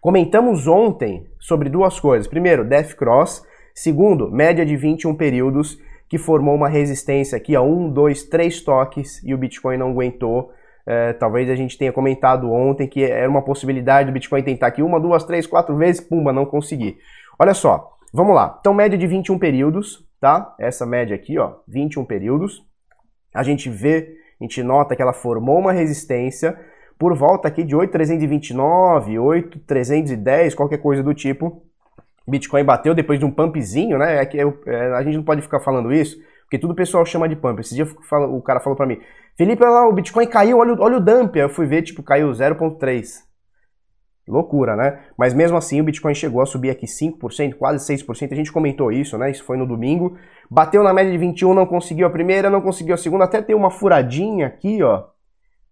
comentamos 0.00 0.66
ontem 0.66 1.26
sobre 1.38 1.68
duas 1.68 1.98
coisas. 1.98 2.26
Primeiro, 2.26 2.64
Death 2.64 2.94
Cross. 2.94 3.44
Segundo, 3.74 4.30
média 4.30 4.66
de 4.66 4.76
21 4.76 5.14
períodos 5.14 5.78
que 6.08 6.18
formou 6.18 6.56
uma 6.56 6.68
resistência 6.68 7.36
aqui 7.36 7.54
a 7.54 7.62
um, 7.62 7.88
dois, 7.88 8.24
três 8.24 8.60
toques 8.60 9.22
e 9.24 9.32
o 9.32 9.38
Bitcoin 9.38 9.76
não 9.76 9.90
aguentou. 9.90 10.50
É, 10.84 11.12
talvez 11.12 11.48
a 11.48 11.54
gente 11.54 11.78
tenha 11.78 11.92
comentado 11.92 12.50
ontem 12.50 12.88
que 12.88 13.04
era 13.04 13.30
uma 13.30 13.42
possibilidade 13.42 14.10
do 14.10 14.12
Bitcoin 14.12 14.42
tentar 14.42 14.66
aqui 14.66 14.82
uma, 14.82 14.98
duas, 14.98 15.22
três, 15.22 15.46
quatro 15.46 15.76
vezes, 15.76 16.00
pumba, 16.00 16.32
não 16.32 16.44
conseguir. 16.44 16.98
Olha 17.38 17.54
só, 17.54 17.96
vamos 18.12 18.34
lá. 18.34 18.56
Então, 18.58 18.74
média 18.74 18.98
de 18.98 19.06
21 19.06 19.38
períodos, 19.38 20.04
tá? 20.20 20.54
Essa 20.58 20.84
média 20.84 21.16
aqui, 21.16 21.38
ó, 21.38 21.54
21 21.66 22.04
períodos. 22.04 22.64
A 23.34 23.42
gente 23.42 23.70
vê, 23.70 24.16
a 24.40 24.44
gente 24.44 24.62
nota 24.62 24.94
que 24.94 25.02
ela 25.02 25.12
formou 25.12 25.58
uma 25.58 25.72
resistência 25.72 26.58
por 26.98 27.16
volta 27.16 27.48
aqui 27.48 27.64
de 27.64 27.74
8,329, 27.74 29.18
8,310, 29.18 30.54
qualquer 30.54 30.78
coisa 30.78 31.02
do 31.02 31.14
tipo. 31.14 31.62
Bitcoin 32.28 32.62
bateu 32.62 32.94
depois 32.94 33.18
de 33.18 33.24
um 33.24 33.30
pumpzinho, 33.30 33.98
né? 33.98 34.22
É 34.22 34.26
que 34.26 34.38
é, 34.38 34.92
a 34.94 35.02
gente 35.02 35.16
não 35.16 35.24
pode 35.24 35.40
ficar 35.40 35.60
falando 35.60 35.92
isso, 35.92 36.18
porque 36.42 36.58
tudo 36.58 36.72
o 36.72 36.76
pessoal 36.76 37.04
chama 37.06 37.28
de 37.28 37.34
pump. 37.34 37.60
Esse 37.60 37.74
dia 37.74 37.84
o 37.84 38.42
cara 38.42 38.60
falou 38.60 38.76
para 38.76 38.86
mim, 38.86 39.00
Felipe, 39.36 39.62
olha 39.64 39.72
lá, 39.72 39.88
o 39.88 39.92
Bitcoin 39.92 40.26
caiu, 40.26 40.58
olha, 40.58 40.74
olha 40.78 40.96
o 40.98 41.00
dump. 41.00 41.34
Aí 41.34 41.42
eu 41.42 41.48
fui 41.48 41.66
ver, 41.66 41.82
tipo, 41.82 42.02
caiu 42.02 42.30
0,3. 42.30 43.29
Loucura, 44.30 44.76
né? 44.76 45.00
Mas 45.16 45.34
mesmo 45.34 45.56
assim 45.56 45.80
o 45.80 45.84
Bitcoin 45.84 46.14
chegou 46.14 46.40
a 46.40 46.46
subir 46.46 46.70
aqui 46.70 46.86
5%, 46.86 47.54
quase 47.54 47.84
6%. 47.92 48.32
A 48.32 48.34
gente 48.34 48.52
comentou 48.52 48.92
isso, 48.92 49.18
né? 49.18 49.30
Isso 49.30 49.44
foi 49.44 49.56
no 49.56 49.66
domingo. 49.66 50.16
Bateu 50.50 50.82
na 50.82 50.92
média 50.92 51.12
de 51.12 51.18
21, 51.18 51.54
não 51.54 51.66
conseguiu 51.66 52.06
a 52.06 52.10
primeira, 52.10 52.48
não 52.48 52.60
conseguiu 52.60 52.94
a 52.94 52.98
segunda, 52.98 53.24
até 53.24 53.42
ter 53.42 53.54
uma 53.54 53.70
furadinha 53.70 54.46
aqui, 54.46 54.82
ó. 54.82 55.04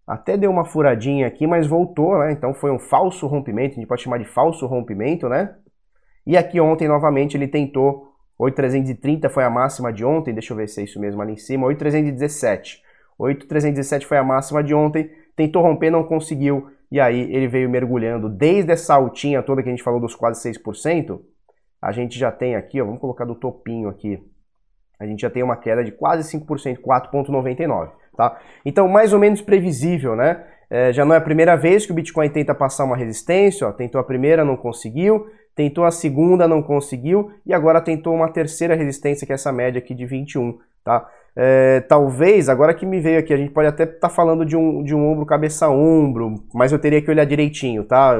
Até 0.06 0.36
deu 0.36 0.50
uma 0.50 0.64
furadinha 0.64 1.26
aqui, 1.26 1.46
mas 1.46 1.66
voltou, 1.66 2.18
né? 2.18 2.32
Então 2.32 2.54
foi 2.54 2.70
um 2.70 2.78
falso 2.78 3.26
rompimento, 3.26 3.72
a 3.72 3.74
gente 3.76 3.86
pode 3.86 4.02
chamar 4.02 4.18
de 4.18 4.24
falso 4.24 4.66
rompimento, 4.66 5.28
né? 5.28 5.54
E 6.26 6.36
aqui 6.36 6.60
ontem, 6.60 6.88
novamente, 6.88 7.36
ele 7.36 7.48
tentou 7.48 8.08
8,330 8.38 9.28
foi 9.28 9.42
a 9.42 9.50
máxima 9.50 9.92
de 9.92 10.04
ontem, 10.04 10.32
deixa 10.32 10.52
eu 10.52 10.56
ver 10.56 10.68
se 10.68 10.80
é 10.80 10.84
isso 10.84 11.00
mesmo 11.00 11.20
ali 11.20 11.32
em 11.32 11.36
cima, 11.36 11.66
8,317. 11.66 12.80
8,317 13.18 14.06
foi 14.06 14.16
a 14.16 14.22
máxima 14.22 14.62
de 14.62 14.72
ontem, 14.72 15.10
tentou 15.34 15.60
romper, 15.60 15.90
não 15.90 16.04
conseguiu, 16.04 16.70
e 16.90 17.00
aí 17.00 17.20
ele 17.34 17.48
veio 17.48 17.68
mergulhando 17.68 18.28
desde 18.28 18.72
essa 18.72 18.94
altinha 18.94 19.42
toda 19.42 19.62
que 19.62 19.68
a 19.68 19.72
gente 19.72 19.82
falou 19.82 20.00
dos 20.00 20.14
quase 20.14 20.40
6%, 20.50 21.20
a 21.80 21.92
gente 21.92 22.18
já 22.18 22.32
tem 22.32 22.56
aqui, 22.56 22.80
ó, 22.80 22.84
vamos 22.84 23.00
colocar 23.00 23.24
do 23.24 23.34
topinho 23.34 23.88
aqui, 23.88 24.22
a 24.98 25.06
gente 25.06 25.20
já 25.20 25.30
tem 25.30 25.42
uma 25.42 25.56
queda 25.56 25.84
de 25.84 25.92
quase 25.92 26.28
5%, 26.38 26.80
4,99, 26.80 27.90
tá? 28.16 28.40
Então, 28.64 28.88
mais 28.88 29.12
ou 29.12 29.18
menos 29.18 29.40
previsível, 29.40 30.16
né? 30.16 30.44
É, 30.70 30.92
já 30.92 31.04
não 31.04 31.14
é 31.14 31.18
a 31.18 31.22
primeira 31.22 31.56
vez 31.56 31.86
que 31.86 31.92
o 31.92 31.94
Bitcoin 31.94 32.28
tenta 32.28 32.54
passar 32.54 32.84
uma 32.84 32.96
resistência, 32.96 33.66
ó, 33.66 33.72
tentou 33.72 34.00
a 34.00 34.04
primeira, 34.04 34.44
não 34.44 34.56
conseguiu, 34.56 35.26
tentou 35.54 35.84
a 35.84 35.90
segunda, 35.90 36.46
não 36.46 36.62
conseguiu, 36.62 37.32
e 37.46 37.54
agora 37.54 37.80
tentou 37.80 38.14
uma 38.14 38.30
terceira 38.30 38.74
resistência, 38.74 39.26
que 39.26 39.32
é 39.32 39.34
essa 39.34 39.52
média 39.52 39.78
aqui 39.78 39.94
de 39.94 40.04
21, 40.04 40.58
tá? 40.84 41.08
É, 41.40 41.82
talvez, 41.82 42.48
agora 42.48 42.74
que 42.74 42.84
me 42.84 42.98
veio 42.98 43.20
aqui, 43.20 43.32
a 43.32 43.36
gente 43.36 43.52
pode 43.52 43.68
até 43.68 43.84
estar 43.84 44.08
tá 44.08 44.08
falando 44.08 44.44
de 44.44 44.56
um, 44.56 44.82
de 44.82 44.92
um 44.92 45.08
ombro 45.08 45.24
cabeça 45.24 45.68
ombro, 45.68 46.34
mas 46.52 46.72
eu 46.72 46.80
teria 46.80 47.00
que 47.00 47.08
olhar 47.08 47.24
direitinho, 47.24 47.84
tá? 47.84 48.18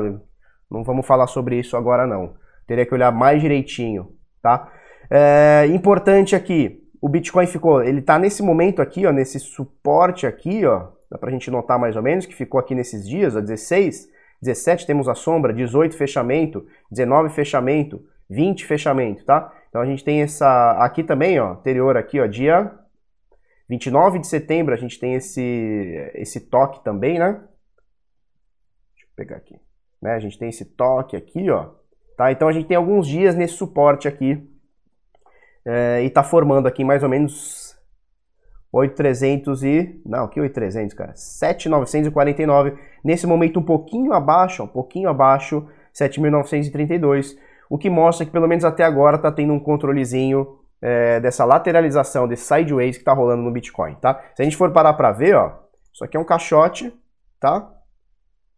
Não 0.71 0.85
vamos 0.85 1.05
falar 1.05 1.27
sobre 1.27 1.59
isso 1.59 1.77
agora 1.77 2.07
não. 2.07 2.35
Teria 2.65 2.87
que 2.87 2.95
olhar 2.95 3.11
mais 3.11 3.41
direitinho, 3.41 4.13
tá? 4.41 4.71
É, 5.11 5.67
importante 5.67 6.37
aqui, 6.37 6.81
o 7.03 7.09
Bitcoin 7.09 7.49
ficou, 7.49 7.83
ele 7.83 8.01
tá 8.01 8.21
nesse 8.21 8.41
momento 8.41 8.81
aqui, 8.81 9.05
ó, 9.05 9.11
nesse 9.11 9.41
suporte 9.41 10.25
aqui, 10.25 10.65
ó, 10.65 10.87
dá 11.11 11.19
pra 11.19 11.33
gente 11.33 11.51
notar 11.51 11.77
mais 11.77 11.97
ou 11.97 12.03
menos, 12.03 12.25
que 12.25 12.37
ficou 12.37 12.61
aqui 12.61 12.73
nesses 12.73 13.09
dias, 13.09 13.35
ó, 13.35 13.41
16, 13.41 14.09
17 14.41 14.87
temos 14.87 15.09
a 15.09 15.17
sombra, 15.17 15.53
18 15.53 15.97
fechamento, 15.97 16.65
19 16.89 17.31
fechamento, 17.31 18.01
20 18.31 18.65
fechamento, 18.65 19.25
tá? 19.25 19.53
Então 19.71 19.83
a 19.83 19.87
gente 19.87 20.05
tem 20.05 20.23
essa 20.23 20.77
aqui 20.79 21.03
também, 21.03 21.41
ó, 21.41 21.55
anterior 21.55 21.97
aqui, 21.97 22.21
ó, 22.21 22.27
dia 22.27 22.79
29 23.69 24.19
de 24.19 24.27
setembro, 24.27 24.73
a 24.73 24.77
gente 24.77 24.99
tem 24.99 25.15
esse 25.15 26.11
esse 26.15 26.41
toque 26.49 26.83
também, 26.83 27.19
né? 27.19 27.33
Deixa 27.33 29.07
eu 29.07 29.15
pegar 29.15 29.37
aqui. 29.37 29.61
Né? 30.01 30.13
A 30.13 30.19
gente 30.19 30.39
tem 30.39 30.49
esse 30.49 30.65
toque 30.65 31.17
aqui, 31.17 31.51
ó. 31.51 31.71
Tá? 32.17 32.33
Então 32.33 32.49
a 32.49 32.53
gente 32.53 32.67
tem 32.67 32.77
alguns 32.77 33.07
dias 33.07 33.35
nesse 33.35 33.55
suporte 33.55 34.09
aqui. 34.09 34.43
É, 35.65 36.03
e 36.03 36.09
tá 36.09 36.23
formando 36.23 36.67
aqui 36.67 36.83
mais 36.83 37.03
ou 37.03 37.09
menos 37.09 37.79
8,300 38.73 39.63
e... 39.65 40.01
Não, 40.05 40.29
que 40.29 40.41
8,300, 40.41 40.95
cara? 40.95 41.13
7,949. 41.15 42.79
Nesse 43.05 43.27
momento 43.27 43.61
um 43.61 43.65
pouquinho 43.65 44.13
abaixo, 44.13 44.63
um 44.63 44.69
pouquinho 44.69 45.09
abaixo, 45.09 45.69
7.932. 45.95 47.37
O 47.69 47.77
que 47.77 47.91
mostra 47.91 48.25
que 48.25 48.33
pelo 48.33 48.49
menos 48.49 48.65
até 48.65 48.83
agora 48.83 49.17
está 49.17 49.31
tendo 49.31 49.53
um 49.53 49.61
controlezinho 49.61 50.58
é, 50.81 51.19
dessa 51.21 51.45
lateralização, 51.45 52.29
desse 52.29 52.45
sideways 52.45 52.97
que 52.97 53.03
está 53.03 53.13
rolando 53.13 53.43
no 53.43 53.51
Bitcoin, 53.51 53.97
tá? 53.97 54.23
Se 54.35 54.43
a 54.43 54.45
gente 54.45 54.57
for 54.57 54.73
parar 54.73 54.95
para 54.95 55.11
ver, 55.13 55.35
ó, 55.35 55.53
isso 55.93 56.05
aqui 56.05 56.17
é 56.17 56.21
um 56.21 56.25
caixote, 56.25 56.95
tá? 57.41 57.69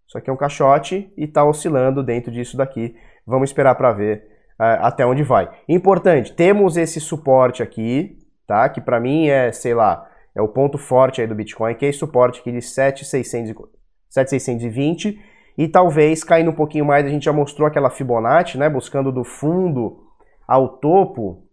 Isso 0.07 0.19
aqui 0.19 0.29
é 0.29 0.33
um 0.33 0.37
caixote 0.37 1.11
e 1.17 1.25
está 1.25 1.45
oscilando 1.45 2.03
dentro 2.03 2.31
disso 2.33 2.57
daqui. 2.57 2.97
Vamos 3.27 3.51
esperar 3.51 3.75
para 3.77 3.93
ver 3.93 4.25
é, 4.61 4.79
até 4.81 5.07
onde 5.07 5.23
vai. 5.23 5.49
Importante, 5.69 6.35
temos 6.35 6.77
esse 6.77 7.01
suporte 7.01 7.63
aqui, 7.63 8.19
tá? 8.47 8.69
Que 8.69 8.81
para 8.81 9.01
mim 9.01 9.29
é, 9.29 9.53
sei 9.53 9.75
lá, 9.75 10.11
é 10.35 10.43
o 10.43 10.49
ponto 10.49 10.79
forte 10.79 11.21
aí 11.21 11.27
do 11.27 11.35
Bitcoin, 11.35 11.75
que 11.75 11.85
é 11.87 11.89
esse 11.89 11.99
suporte 11.99 12.41
aqui 12.41 12.53
de 12.53 12.63
7,620 12.63 15.21
e 15.57 15.69
talvez 15.69 16.25
caindo 16.25 16.51
um 16.51 16.55
pouquinho 16.55 16.85
mais, 16.85 17.05
a 17.05 17.09
gente 17.09 17.25
já 17.25 17.33
mostrou 17.33 17.69
aquela 17.69 17.91
Fibonacci, 17.91 18.57
né? 18.57 18.69
Buscando 18.69 19.13
do 19.13 19.25
fundo 19.25 20.05
ao 20.47 20.79
topo. 20.79 21.45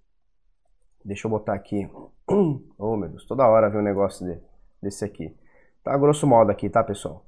Deixa 1.08 1.26
eu 1.26 1.32
botar 1.32 1.54
aqui. 1.54 1.90
Oh, 2.78 2.96
meu 2.98 3.10
Deus, 3.10 3.26
toda 3.26 3.48
hora 3.48 3.70
vem 3.70 3.80
um 3.80 3.84
negócio 3.84 4.26
de, 4.26 4.38
desse 4.84 5.04
aqui. 5.04 5.34
Tá 5.84 5.98
grosso 5.98 6.28
modo 6.28 6.52
aqui, 6.52 6.70
tá, 6.70 6.84
pessoal? 6.84 7.26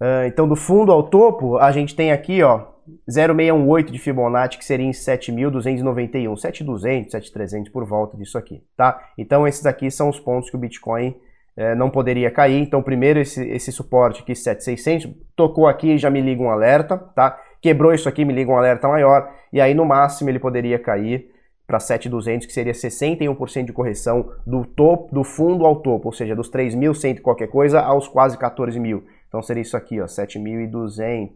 Uh, 0.00 0.26
então, 0.26 0.48
do 0.48 0.56
fundo 0.56 0.90
ao 0.90 1.04
topo, 1.04 1.58
a 1.58 1.70
gente 1.70 1.94
tem 1.94 2.10
aqui, 2.10 2.42
ó, 2.42 2.72
0,618 3.08 3.92
de 3.92 3.98
Fibonacci, 3.98 4.58
que 4.58 4.64
seria 4.64 4.86
em 4.86 4.90
7.291, 4.90 6.32
7.200, 6.34 7.10
7.300 7.10 7.70
por 7.70 7.84
volta 7.84 8.16
disso 8.16 8.36
aqui, 8.36 8.64
tá? 8.76 9.10
Então 9.16 9.46
esses 9.46 9.64
aqui 9.66 9.90
são 9.90 10.08
os 10.08 10.18
pontos 10.18 10.50
que 10.50 10.56
o 10.56 10.58
Bitcoin 10.58 11.14
é, 11.56 11.74
não 11.74 11.88
poderia 11.90 12.30
cair. 12.30 12.60
Então 12.60 12.82
primeiro 12.82 13.20
esse, 13.20 13.46
esse 13.48 13.70
suporte 13.70 14.22
aqui, 14.22 14.32
7.600, 14.32 15.14
tocou 15.36 15.68
aqui 15.68 15.96
já 15.98 16.10
me 16.10 16.20
liga 16.20 16.42
um 16.42 16.50
alerta, 16.50 16.98
tá? 16.98 17.38
Quebrou 17.60 17.94
isso 17.94 18.08
aqui, 18.08 18.24
me 18.24 18.32
liga 18.32 18.50
um 18.50 18.56
alerta 18.56 18.88
maior, 18.88 19.30
e 19.52 19.60
aí 19.60 19.74
no 19.74 19.84
máximo 19.84 20.28
ele 20.30 20.40
poderia 20.40 20.78
cair 20.80 21.31
para 21.72 21.78
7.200, 21.78 22.46
que 22.46 22.52
seria 22.52 22.74
61% 22.74 23.64
de 23.64 23.72
correção 23.72 24.30
do 24.46 24.62
topo, 24.62 25.14
do 25.14 25.24
fundo 25.24 25.64
ao 25.64 25.76
topo, 25.76 26.08
ou 26.08 26.12
seja, 26.12 26.36
dos 26.36 26.50
3.100 26.50 27.22
qualquer 27.22 27.46
coisa 27.46 27.80
aos 27.80 28.06
quase 28.06 28.36
14.000. 28.36 29.02
Então 29.26 29.40
seria 29.40 29.62
isso 29.62 29.74
aqui, 29.74 29.98
ó, 29.98 30.04
7.200 30.04 31.32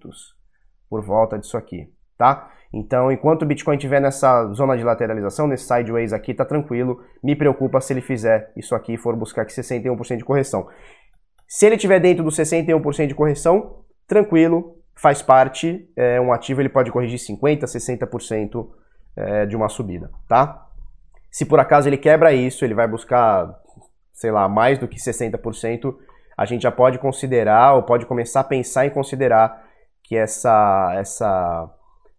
por 0.91 1.03
volta 1.03 1.39
disso 1.39 1.57
aqui, 1.57 1.91
tá? 2.19 2.53
Então, 2.71 3.11
enquanto 3.11 3.43
o 3.43 3.47
Bitcoin 3.47 3.77
estiver 3.77 3.99
nessa 3.99 4.53
zona 4.53 4.77
de 4.77 4.85
lateralização, 4.85 5.47
nesse 5.47 5.67
sideways 5.67 6.13
aqui, 6.13 6.35
tá 6.35 6.45
tranquilo. 6.45 7.01
Me 7.25 7.35
preocupa 7.35 7.81
se 7.81 7.95
ele 7.95 8.03
fizer 8.03 8.53
isso 8.55 8.75
aqui 8.75 8.93
e 8.93 8.99
for 8.99 9.17
buscar 9.17 9.43
aqui 9.43 9.55
61% 9.55 10.19
de 10.19 10.25
correção. 10.25 10.69
Se 11.49 11.65
ele 11.65 11.77
estiver 11.77 11.99
dentro 11.99 12.23
dos 12.23 12.37
61% 12.37 13.07
de 13.07 13.15
correção, 13.15 13.85
tranquilo, 14.07 14.77
faz 14.95 15.23
parte. 15.23 15.89
É, 15.97 16.21
um 16.21 16.31
ativo 16.31 16.61
ele 16.61 16.69
pode 16.69 16.93
corrigir 16.93 17.19
50%, 17.19 17.63
60% 17.63 18.69
é, 19.17 19.47
de 19.47 19.57
uma 19.57 19.69
subida, 19.69 20.11
tá? 20.29 20.67
Se 21.31 21.45
por 21.45 21.59
acaso 21.59 21.89
ele 21.89 21.97
quebra 21.97 22.33
isso, 22.33 22.65
ele 22.65 22.75
vai 22.75 22.87
buscar, 22.87 23.55
sei 24.13 24.31
lá, 24.31 24.49
mais 24.49 24.79
do 24.79 24.89
que 24.89 24.97
60%, 24.97 25.95
a 26.37 26.45
gente 26.45 26.63
já 26.63 26.71
pode 26.71 26.99
considerar 26.99 27.75
ou 27.75 27.83
pode 27.83 28.05
começar 28.07 28.41
a 28.41 28.45
pensar 28.45 28.87
em 28.87 28.91
considerar 28.91 29.65
que 30.03 30.17
essa, 30.17 30.95
essa, 30.97 31.65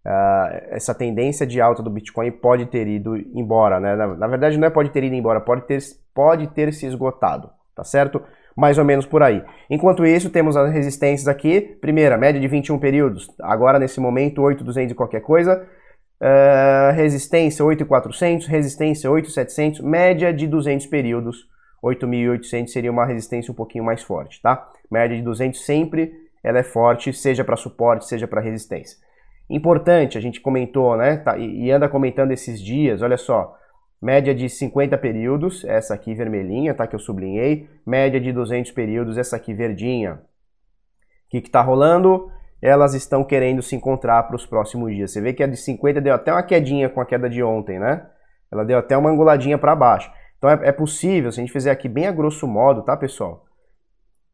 uh, 0.06 0.66
essa 0.70 0.94
tendência 0.94 1.46
de 1.46 1.62
alta 1.62 1.82
do 1.82 1.90
Bitcoin 1.90 2.32
pode 2.32 2.66
ter 2.66 2.88
ido 2.88 3.16
embora, 3.16 3.80
né? 3.80 3.96
Na, 3.96 4.08
na, 4.08 4.28
verdade, 4.28 4.58
não 4.58 4.68
é 4.68 4.70
pode 4.70 4.90
ter 4.90 5.04
ido 5.04 5.16
embora, 5.16 5.40
pode 5.40 5.62
ter, 5.64 5.80
pode 6.14 6.48
ter 6.48 6.74
se 6.74 6.86
esgotado, 6.86 7.50
tá 7.76 7.84
certo? 7.84 8.22
Mais 8.56 8.78
ou 8.80 8.84
menos 8.84 9.06
por 9.06 9.22
aí. 9.22 9.44
Enquanto 9.70 10.06
isso, 10.06 10.32
temos 10.32 10.58
as 10.58 10.72
resistências 10.74 11.28
aqui. 11.28 11.62
Primeira, 11.62 12.18
média 12.18 12.42
de 12.42 12.48
21 12.48 12.80
períodos. 12.80 13.28
Agora, 13.40 13.78
nesse 13.78 14.00
momento, 14.00 14.42
8,200 14.42 14.92
e 14.92 14.96
qualquer 14.96 15.22
coisa. 15.22 15.64
Uh, 16.20 16.96
resistência 16.96 17.64
8.400, 17.64 18.48
resistência 18.48 19.10
8.700, 19.10 19.84
média 19.84 20.34
de 20.34 20.48
200 20.48 20.88
períodos, 20.88 21.48
8.800 21.84 22.68
seria 22.68 22.92
uma 22.92 23.06
resistência 23.06 23.52
um 23.52 23.56
pouquinho 23.56 23.84
mais 23.84 24.02
forte, 24.02 24.42
tá? 24.42 24.68
Média 24.90 25.16
de 25.16 25.22
200 25.22 25.64
sempre 25.64 26.12
ela 26.44 26.60
é 26.60 26.64
forte, 26.64 27.12
seja 27.14 27.44
para 27.44 27.56
suporte, 27.56 28.08
seja 28.08 28.28
para 28.28 28.42
resistência. 28.42 28.98
Importante, 29.50 30.18
a 30.18 30.22
gente 30.22 30.42
comentou, 30.42 30.96
né? 30.98 31.18
Tá, 31.18 31.38
e 31.38 31.70
anda 31.72 31.88
comentando 31.90 32.32
esses 32.32 32.62
dias, 32.62 33.02
olha 33.02 33.18
só. 33.18 33.58
Média 34.02 34.34
de 34.34 34.48
50 34.48 34.98
períodos, 34.98 35.66
essa 35.66 35.94
aqui 35.94 36.14
vermelhinha, 36.14 36.74
tá? 36.74 36.86
Que 36.86 36.96
eu 36.96 37.00
sublinhei. 37.00 37.68
Média 37.86 38.20
de 38.20 38.32
200 38.32 38.72
períodos, 38.72 39.18
essa 39.18 39.36
aqui 39.36 39.54
verdinha. 39.54 40.14
O 40.14 41.30
que 41.30 41.38
está 41.38 41.62
rolando? 41.62 42.32
Elas 42.62 42.94
estão 42.94 43.24
querendo 43.24 43.62
se 43.62 43.76
encontrar 43.76 44.24
para 44.24 44.36
os 44.36 44.46
próximos 44.46 44.94
dias. 44.94 45.12
Você 45.12 45.22
vê 45.22 45.34
que 45.34 45.44
a 45.44 45.48
de 45.48 45.58
50 45.58 46.02
deu 46.02 46.14
até 46.14 46.32
uma 46.32 46.44
quedinha 46.44 46.90
com 46.90 47.00
a 47.00 47.06
queda 47.06 47.30
de 47.30 47.44
ontem, 47.44 47.80
né? 47.80 48.06
Ela 48.52 48.66
deu 48.66 48.78
até 48.78 48.98
uma 48.98 49.10
anguladinha 49.10 49.58
para 49.58 49.76
baixo. 49.76 50.12
Então 50.38 50.50
é, 50.50 50.60
é 50.64 50.72
possível, 50.72 51.32
se 51.32 51.40
a 51.40 51.44
gente 51.44 51.54
fizer 51.54 51.72
aqui 51.72 51.88
bem 51.88 52.08
a 52.08 52.12
grosso 52.12 52.48
modo, 52.48 52.82
tá, 52.82 52.96
pessoal? 52.96 53.46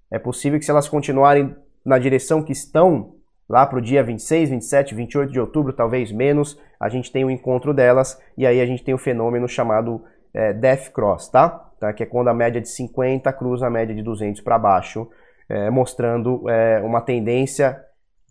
É 0.09 0.19
possível 0.19 0.59
que 0.59 0.65
se 0.65 0.71
elas 0.71 0.87
continuarem 0.87 1.55
na 1.85 1.97
direção 1.97 2.43
que 2.43 2.51
estão, 2.51 3.15
lá 3.49 3.65
para 3.65 3.79
o 3.79 3.81
dia 3.81 4.03
26, 4.03 4.49
27, 4.51 4.95
28 4.95 5.31
de 5.31 5.39
outubro, 5.39 5.73
talvez 5.73 6.11
menos, 6.11 6.57
a 6.79 6.87
gente 6.87 7.11
tem 7.11 7.23
o 7.23 7.27
um 7.27 7.31
encontro 7.31 7.73
delas 7.73 8.19
e 8.37 8.45
aí 8.45 8.61
a 8.61 8.65
gente 8.65 8.83
tem 8.83 8.93
o 8.93 8.97
um 8.97 8.99
fenômeno 8.99 9.47
chamado 9.47 10.03
é, 10.33 10.53
Death 10.53 10.91
Cross, 10.91 11.29
tá? 11.29 11.49
tá? 11.79 11.91
Que 11.93 12.03
é 12.03 12.05
quando 12.05 12.29
a 12.29 12.33
média 12.33 12.61
de 12.61 12.69
50 12.69 13.31
cruza 13.33 13.67
a 13.67 13.69
média 13.69 13.93
de 13.93 14.01
200 14.01 14.41
para 14.41 14.57
baixo, 14.57 15.09
é, 15.49 15.69
mostrando 15.69 16.49
é, 16.49 16.79
uma 16.81 17.01
tendência 17.01 17.79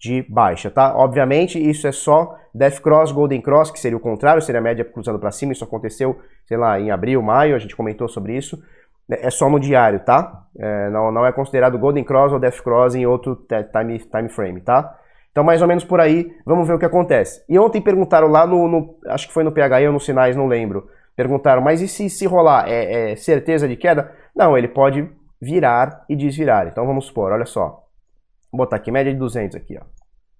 de 0.02 0.26
baixa, 0.28 0.68
tá? 0.68 0.97
Obviamente 0.97 1.56
isso 1.56 1.87
é 1.87 1.92
só 1.92 2.37
Death 2.52 2.80
Cross, 2.80 3.12
Golden 3.12 3.40
Cross, 3.40 3.71
que 3.71 3.78
seria 3.78 3.97
o 3.97 4.00
contrário, 4.00 4.42
seria 4.42 4.61
a 4.61 4.62
média 4.62 4.85
cruzando 4.85 5.16
para 5.16 5.30
cima, 5.30 5.52
isso 5.52 5.62
aconteceu, 5.62 6.18
sei 6.44 6.56
lá, 6.56 6.80
em 6.80 6.90
abril, 6.90 7.23
maio, 7.23 7.54
a 7.54 7.59
gente 7.61 7.76
comentou 7.76 8.09
sobre 8.09 8.37
isso, 8.37 8.61
é 9.09 9.30
só 9.30 9.49
no 9.49 9.61
diário, 9.61 10.00
tá? 10.00 10.42
É, 10.59 10.90
não, 10.90 11.12
não 11.12 11.25
é 11.25 11.30
considerado 11.30 11.78
Golden 11.78 12.02
Cross 12.02 12.32
ou 12.32 12.40
Death 12.40 12.61
Cross 12.62 12.97
em 12.97 13.06
outro 13.06 13.37
time, 13.73 13.99
time 14.00 14.28
frame, 14.28 14.61
tá? 14.61 14.99
Então, 15.30 15.44
mais 15.44 15.62
ou 15.62 15.68
menos 15.68 15.85
por 15.85 16.00
aí, 16.00 16.35
vamos 16.44 16.66
ver 16.66 16.75
o 16.75 16.78
que 16.80 16.85
acontece. 16.85 17.44
E 17.49 17.56
ontem 17.56 17.80
perguntaram 17.80 18.26
lá 18.26 18.44
no, 18.44 18.66
no 18.66 18.97
acho 19.06 19.28
que 19.28 19.32
foi 19.32 19.44
no 19.44 19.52
PHE 19.52 19.87
ou 19.87 19.92
nos 19.92 20.04
sinais, 20.04 20.37
não 20.37 20.49
lembro. 20.49 20.88
Perguntaram, 21.14 21.62
mas 21.62 21.80
e 21.80 21.87
se, 21.87 22.11
se 22.11 22.26
rolar, 22.26 22.68
é, 22.68 23.12
é 23.12 23.16
certeza 23.16 23.68
de 23.68 23.76
queda? 23.76 24.12
Não, 24.35 24.59
ele 24.59 24.68
pode 24.68 25.09
virar 25.40 26.04
e 26.09 26.16
desvirar. 26.16 26.66
Então, 26.66 26.87
vamos 26.87 27.06
supor, 27.06 27.32
olha 27.32 27.47
só. 27.47 27.82
Vou 28.52 28.59
botar 28.59 28.76
aqui, 28.76 28.90
média 28.90 29.12
de 29.12 29.18
200 29.18 29.56
aqui, 29.56 29.78
ó. 29.80 29.85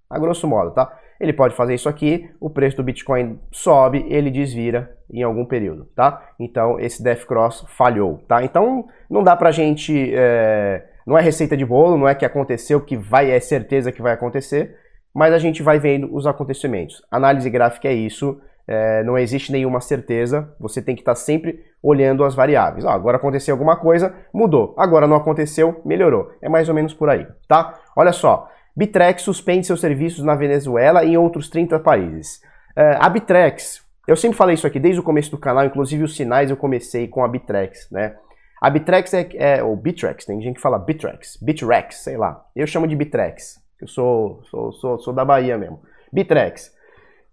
A 0.09 0.19
grosso 0.19 0.47
modo, 0.47 0.71
tá? 0.71 0.95
Ele 1.19 1.33
pode 1.33 1.55
fazer 1.55 1.73
isso 1.73 1.89
aqui, 1.89 2.29
o 2.39 2.49
preço 2.49 2.77
do 2.77 2.83
Bitcoin 2.83 3.39
sobe, 3.51 4.05
ele 4.07 4.29
desvira 4.29 4.95
em 5.11 5.23
algum 5.23 5.45
período, 5.45 5.85
tá? 5.95 6.29
Então, 6.39 6.79
esse 6.79 7.01
Death 7.01 7.25
Cross 7.25 7.65
falhou, 7.69 8.19
tá? 8.27 8.43
Então, 8.43 8.85
não 9.09 9.23
dá 9.23 9.35
pra 9.35 9.51
gente... 9.51 10.13
É... 10.13 10.89
Não 11.05 11.17
é 11.17 11.21
receita 11.21 11.57
de 11.57 11.65
bolo, 11.65 11.97
não 11.97 12.07
é 12.07 12.15
que 12.15 12.23
aconteceu, 12.23 12.79
que 12.79 12.95
vai, 12.95 13.29
é 13.29 13.39
certeza 13.39 13.91
que 13.91 14.01
vai 14.01 14.13
acontecer, 14.13 14.77
mas 15.13 15.33
a 15.33 15.37
gente 15.37 15.61
vai 15.61 15.77
vendo 15.77 16.13
os 16.15 16.25
acontecimentos. 16.25 17.01
Análise 17.11 17.49
gráfica 17.49 17.89
é 17.89 17.93
isso, 17.93 18.39
é, 18.65 19.03
não 19.03 19.17
existe 19.17 19.51
nenhuma 19.51 19.81
certeza, 19.81 20.55
você 20.59 20.81
tem 20.81 20.95
que 20.95 21.01
estar 21.01 21.13
tá 21.13 21.19
sempre 21.19 21.59
olhando 21.81 22.23
as 22.23 22.33
variáveis. 22.33 22.85
Agora 22.85 23.17
aconteceu 23.17 23.53
alguma 23.53 23.75
coisa, 23.75 24.15
mudou. 24.33 24.73
Agora 24.77 25.05
não 25.05 25.17
aconteceu, 25.17 25.81
melhorou. 25.83 26.31
É 26.41 26.47
mais 26.47 26.69
ou 26.69 26.75
menos 26.75 26.93
por 26.93 27.09
aí, 27.09 27.27
tá? 27.47 27.79
Olha 27.95 28.11
só, 28.11 28.49
Bitrex 28.75 29.21
suspende 29.21 29.67
seus 29.67 29.79
serviços 29.79 30.23
na 30.23 30.35
Venezuela 30.35 31.03
e 31.03 31.11
em 31.13 31.17
outros 31.17 31.49
30 31.49 31.79
países. 31.79 32.41
É, 32.75 32.97
a 32.99 33.07
Bitrex, 33.07 33.83
eu 34.07 34.15
sempre 34.15 34.37
falei 34.37 34.55
isso 34.55 34.65
aqui 34.65 34.79
desde 34.79 34.99
o 34.99 35.03
começo 35.03 35.29
do 35.29 35.37
canal, 35.37 35.65
inclusive 35.65 36.03
os 36.03 36.15
sinais 36.15 36.49
eu 36.49 36.57
comecei 36.57 37.07
com 37.07 37.23
a 37.23 37.27
Bitrex, 37.27 37.89
né? 37.91 38.15
A 38.59 38.69
Bitrex 38.69 39.13
é, 39.13 39.29
é 39.35 39.63
ou 39.63 39.75
Bitrex, 39.75 40.25
tem 40.25 40.41
gente 40.41 40.55
que 40.55 40.61
fala 40.61 40.79
Bitrex, 40.79 41.37
Bitrex, 41.41 41.97
sei 41.97 42.17
lá. 42.17 42.45
Eu 42.55 42.65
chamo 42.65 42.87
de 42.87 42.95
Bitrex. 42.95 43.61
Eu 43.79 43.87
sou, 43.87 44.41
sou, 44.45 44.71
sou, 44.73 44.99
sou 44.99 45.13
da 45.13 45.25
Bahia 45.25 45.57
mesmo. 45.57 45.81
Bitrex. 46.11 46.73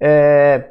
É, 0.01 0.71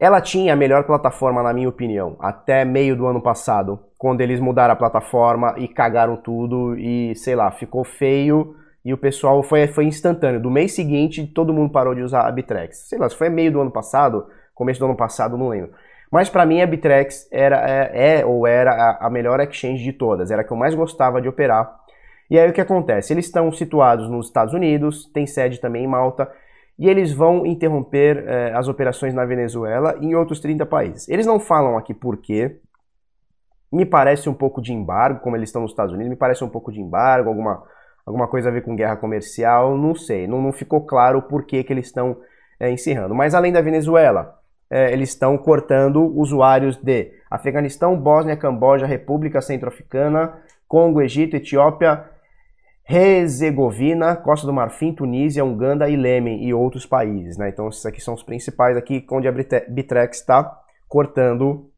ela 0.00 0.20
tinha 0.20 0.52
a 0.52 0.56
melhor 0.56 0.84
plataforma, 0.84 1.42
na 1.42 1.52
minha 1.52 1.68
opinião, 1.68 2.16
até 2.18 2.64
meio 2.64 2.96
do 2.96 3.06
ano 3.06 3.20
passado, 3.20 3.78
quando 3.98 4.20
eles 4.20 4.40
mudaram 4.40 4.72
a 4.72 4.76
plataforma 4.76 5.54
e 5.58 5.68
cagaram 5.68 6.16
tudo 6.16 6.76
e, 6.76 7.14
sei 7.14 7.36
lá, 7.36 7.50
ficou 7.52 7.84
feio 7.84 8.56
e 8.84 8.92
o 8.92 8.98
pessoal 8.98 9.42
foi, 9.42 9.66
foi 9.68 9.84
instantâneo. 9.84 10.40
Do 10.40 10.50
mês 10.50 10.72
seguinte, 10.72 11.26
todo 11.26 11.52
mundo 11.52 11.72
parou 11.72 11.94
de 11.94 12.02
usar 12.02 12.26
a 12.26 12.32
Bitrex. 12.32 12.88
Sei 12.88 12.98
lá, 12.98 13.08
se 13.08 13.16
foi 13.16 13.28
meio 13.28 13.52
do 13.52 13.60
ano 13.60 13.70
passado, 13.70 14.26
começo 14.54 14.80
do 14.80 14.86
ano 14.86 14.96
passado, 14.96 15.36
não 15.36 15.48
lembro. 15.48 15.72
Mas 16.10 16.28
para 16.28 16.46
mim 16.46 16.60
a 16.60 16.66
Bitrex 16.66 17.28
era, 17.30 17.64
é, 17.68 18.20
é 18.20 18.26
ou 18.26 18.46
era 18.46 18.72
a, 18.72 19.06
a 19.06 19.10
melhor 19.10 19.40
exchange 19.40 19.82
de 19.82 19.92
todas, 19.92 20.30
era 20.30 20.42
a 20.42 20.44
que 20.44 20.52
eu 20.52 20.56
mais 20.56 20.74
gostava 20.74 21.20
de 21.20 21.28
operar 21.28 21.80
e 22.30 22.38
aí 22.38 22.48
o 22.48 22.52
que 22.52 22.60
acontece? 22.60 23.12
Eles 23.12 23.26
estão 23.26 23.50
situados 23.50 24.08
nos 24.08 24.28
Estados 24.28 24.54
Unidos, 24.54 25.10
tem 25.12 25.26
sede 25.26 25.60
também 25.60 25.84
em 25.84 25.88
Malta, 25.88 26.30
e 26.78 26.88
eles 26.88 27.12
vão 27.12 27.44
interromper 27.44 28.24
eh, 28.24 28.52
as 28.54 28.68
operações 28.68 29.12
na 29.12 29.24
Venezuela 29.24 29.96
e 30.00 30.06
em 30.06 30.14
outros 30.14 30.38
30 30.38 30.64
países. 30.64 31.08
Eles 31.08 31.26
não 31.26 31.40
falam 31.40 31.76
aqui 31.76 31.92
por 31.92 32.16
quê. 32.18 32.60
Me 33.70 33.84
parece 33.84 34.28
um 34.28 34.34
pouco 34.34 34.62
de 34.62 34.72
embargo, 34.72 35.20
como 35.20 35.36
eles 35.36 35.48
estão 35.48 35.62
nos 35.62 35.72
Estados 35.72 35.92
Unidos, 35.92 36.08
me 36.08 36.16
parece 36.16 36.44
um 36.44 36.48
pouco 36.48 36.72
de 36.72 36.80
embargo, 36.80 37.28
alguma, 37.28 37.64
alguma 38.04 38.28
coisa 38.28 38.48
a 38.48 38.52
ver 38.52 38.62
com 38.62 38.76
guerra 38.76 38.96
comercial, 38.96 39.76
não 39.76 39.94
sei. 39.94 40.26
Não, 40.26 40.40
não 40.40 40.52
ficou 40.52 40.84
claro 40.84 41.18
o 41.18 41.22
porquê 41.22 41.62
que 41.62 41.72
eles 41.72 41.86
estão 41.86 42.16
eh, 42.58 42.70
encerrando. 42.70 43.14
Mas 43.14 43.34
além 43.34 43.52
da 43.52 43.60
Venezuela, 43.60 44.38
eh, 44.70 44.92
eles 44.92 45.10
estão 45.10 45.36
cortando 45.38 46.04
usuários 46.16 46.76
de 46.76 47.12
Afeganistão, 47.30 47.96
Bósnia, 47.96 48.36
Camboja, 48.36 48.86
República 48.86 49.40
Centro-Africana, 49.40 50.34
Congo, 50.66 51.02
Egito, 51.02 51.36
Etiópia, 51.36 52.04
Herzegovina, 52.88 54.16
Costa 54.16 54.46
do 54.46 54.52
Marfim, 54.52 54.92
Tunísia, 54.92 55.44
Uganda 55.44 55.88
e 55.88 55.94
Iêmen 55.94 56.44
e 56.44 56.52
outros 56.52 56.86
países. 56.86 57.36
Né? 57.36 57.48
Então 57.48 57.68
esses 57.68 57.86
aqui 57.86 58.00
são 58.00 58.14
os 58.14 58.22
principais 58.22 58.76
aqui 58.76 59.06
onde 59.10 59.28
a 59.28 59.32
Bitrex 59.32 60.18
está 60.18 60.60
cortando 60.88 61.70